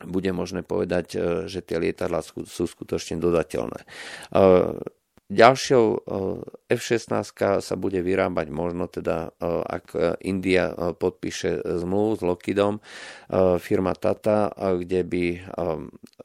bude 0.04 0.30
možné 0.34 0.66
povedať, 0.66 1.16
že 1.46 1.64
tie 1.64 1.78
lietadla 1.80 2.20
sú 2.26 2.64
skutočne 2.66 3.22
dodateľné. 3.22 3.86
Ďalšou 5.32 5.86
eh, 5.88 6.76
F-16 6.76 7.08
sa 7.64 7.74
bude 7.80 8.04
vyrábať 8.04 8.52
možno 8.52 8.92
teda, 8.92 9.32
eh, 9.32 9.64
ak 9.64 10.20
India 10.20 10.68
eh, 10.68 10.92
podpíše 10.92 11.64
zmluvu 11.64 12.20
s 12.20 12.22
Lockheedom, 12.22 12.76
firma 13.58 13.96
Tata, 13.96 14.52
kde 14.52 15.00
by 15.02 15.24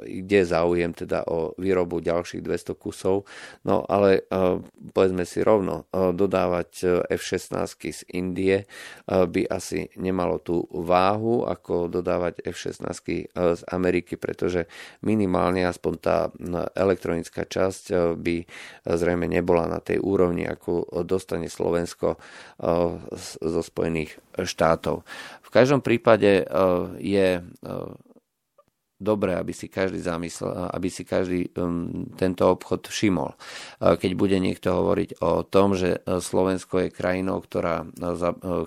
kde 0.03 0.37
je 0.43 0.45
záujem 0.45 0.91
teda 0.93 1.25
o 1.25 1.55
výrobu 1.57 2.03
ďalších 2.03 2.43
200 2.43 2.75
kusov. 2.75 3.25
No 3.65 3.87
ale 3.87 4.27
povedzme 4.93 5.23
si 5.23 5.41
rovno, 5.41 5.89
dodávať 5.91 7.01
F-16 7.09 7.55
z 7.81 8.01
Indie 8.13 8.67
by 9.07 9.41
asi 9.49 9.89
nemalo 9.95 10.43
tú 10.43 10.67
váhu, 10.69 11.47
ako 11.47 11.87
dodávať 11.89 12.45
F-16 12.45 12.99
z 13.33 13.61
Ameriky, 13.71 14.19
pretože 14.19 14.69
minimálne 15.01 15.65
aspoň 15.65 15.93
tá 15.97 16.29
elektronická 16.75 17.47
časť 17.47 18.15
by 18.19 18.37
zrejme 18.95 19.29
nebola 19.29 19.69
na 19.69 19.83
tej 19.83 19.99
úrovni, 20.01 20.47
ako 20.47 21.03
dostane 21.05 21.51
Slovensko 21.51 22.15
eh, 22.15 22.21
zo 23.37 23.61
Spojených 23.61 24.17
štátov. 24.39 25.03
V 25.43 25.49
každom 25.49 25.81
prípade 25.81 26.41
eh, 26.41 26.47
je 27.01 27.27
eh, 27.41 28.08
dobré, 28.99 29.39
aby 29.39 29.55
si 29.55 29.71
každý 29.71 30.03
zamyslel, 30.03 30.69
aby 30.75 30.91
si 30.91 31.07
každý 31.07 31.49
um, 31.55 32.05
tento 32.19 32.51
obchod 32.51 32.91
všimol. 32.91 33.33
Keď 33.79 34.11
bude 34.19 34.35
niekto 34.37 34.75
hovoriť 34.75 35.23
o 35.23 35.47
tom, 35.47 35.73
že 35.73 36.03
Slovensko 36.03 36.85
je 36.85 36.93
krajinou, 36.93 37.39
ktorá, 37.39 37.87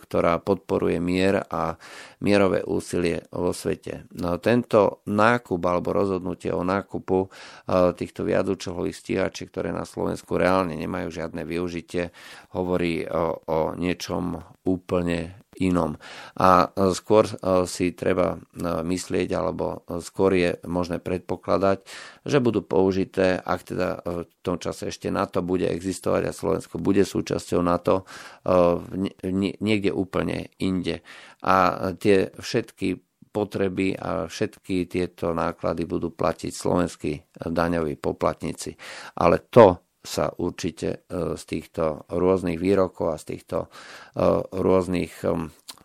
ktorá 0.01 0.41
podporuje 0.41 0.97
mier 1.05 1.45
a 1.53 1.77
mierové 2.25 2.65
úsilie 2.65 3.29
vo 3.29 3.53
svete. 3.53 4.09
No, 4.17 4.41
tento 4.41 5.05
nákup 5.05 5.61
alebo 5.61 5.93
rozhodnutie 5.93 6.49
o 6.49 6.65
nákupu 6.65 7.29
týchto 8.01 8.25
viadúčových 8.25 8.97
stíhačiek, 8.97 9.53
ktoré 9.53 9.69
na 9.69 9.85
Slovensku 9.85 10.41
reálne 10.41 10.81
nemajú 10.81 11.13
žiadne 11.13 11.45
využitie, 11.45 12.09
hovorí 12.57 13.05
o, 13.05 13.37
o 13.45 13.59
niečom 13.77 14.41
úplne 14.65 15.42
inom. 15.69 15.99
A 16.39 16.71
skôr 16.97 17.29
e, 17.29 17.35
si 17.71 17.95
treba 17.95 18.37
e, 18.37 18.39
myslieť, 18.83 19.29
alebo 19.35 19.87
skôr 20.03 20.35
je 20.35 20.51
možné 20.67 20.99
predpokladať, 20.99 21.87
že 22.27 22.39
budú 22.43 22.67
použité, 22.67 23.39
ak 23.39 23.61
teda 23.63 23.89
v 24.03 24.27
tom 24.43 24.59
čase 24.59 24.91
ešte 24.91 25.13
NATO 25.13 25.43
bude 25.43 25.71
existovať 25.71 26.23
a 26.27 26.37
Slovensko 26.37 26.83
bude 26.83 27.07
súčasťou 27.07 27.61
NATO, 27.63 28.03
e, 28.03 29.15
niekde 29.63 29.91
úplne 29.95 30.51
inde. 30.59 31.07
A 31.43 31.91
tie 31.99 32.31
všetky 32.35 33.13
potreby 33.33 33.97
a 33.97 34.29
všetky 34.29 34.87
tieto 34.87 35.33
náklady 35.33 35.89
budú 35.89 36.13
platiť 36.13 36.53
slovenskí 36.53 37.13
daňoví 37.41 37.97
poplatníci. 37.97 38.77
Ale 39.17 39.49
to 39.49 39.92
sa 40.03 40.35
určite 40.35 41.07
e, 41.07 41.39
z 41.39 41.43
týchto 41.47 42.05
rôznych 42.11 42.59
výrokov 42.59 43.15
a 43.15 43.17
z 43.17 43.25
týchto 43.39 43.67
e, 43.67 43.69
rôznych 44.51 45.23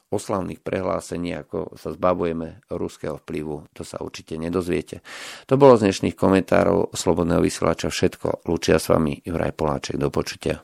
oslavných 0.07 0.63
prehlásení, 0.63 1.35
ako 1.35 1.75
sa 1.75 1.91
zbavujeme 1.91 2.63
ruského 2.71 3.19
vplyvu, 3.19 3.67
to 3.75 3.83
sa 3.83 3.99
určite 3.99 4.39
nedozviete. 4.39 5.03
To 5.51 5.59
bolo 5.59 5.75
z 5.75 5.91
dnešných 5.91 6.15
komentárov 6.15 6.95
Slobodného 6.95 7.43
vysielača 7.43 7.91
všetko. 7.91 8.47
Lučia 8.47 8.79
s 8.79 8.87
vami 8.87 9.19
Juraj 9.27 9.51
Poláček. 9.51 9.99
Do 9.99 10.07
počutia. 10.07 10.63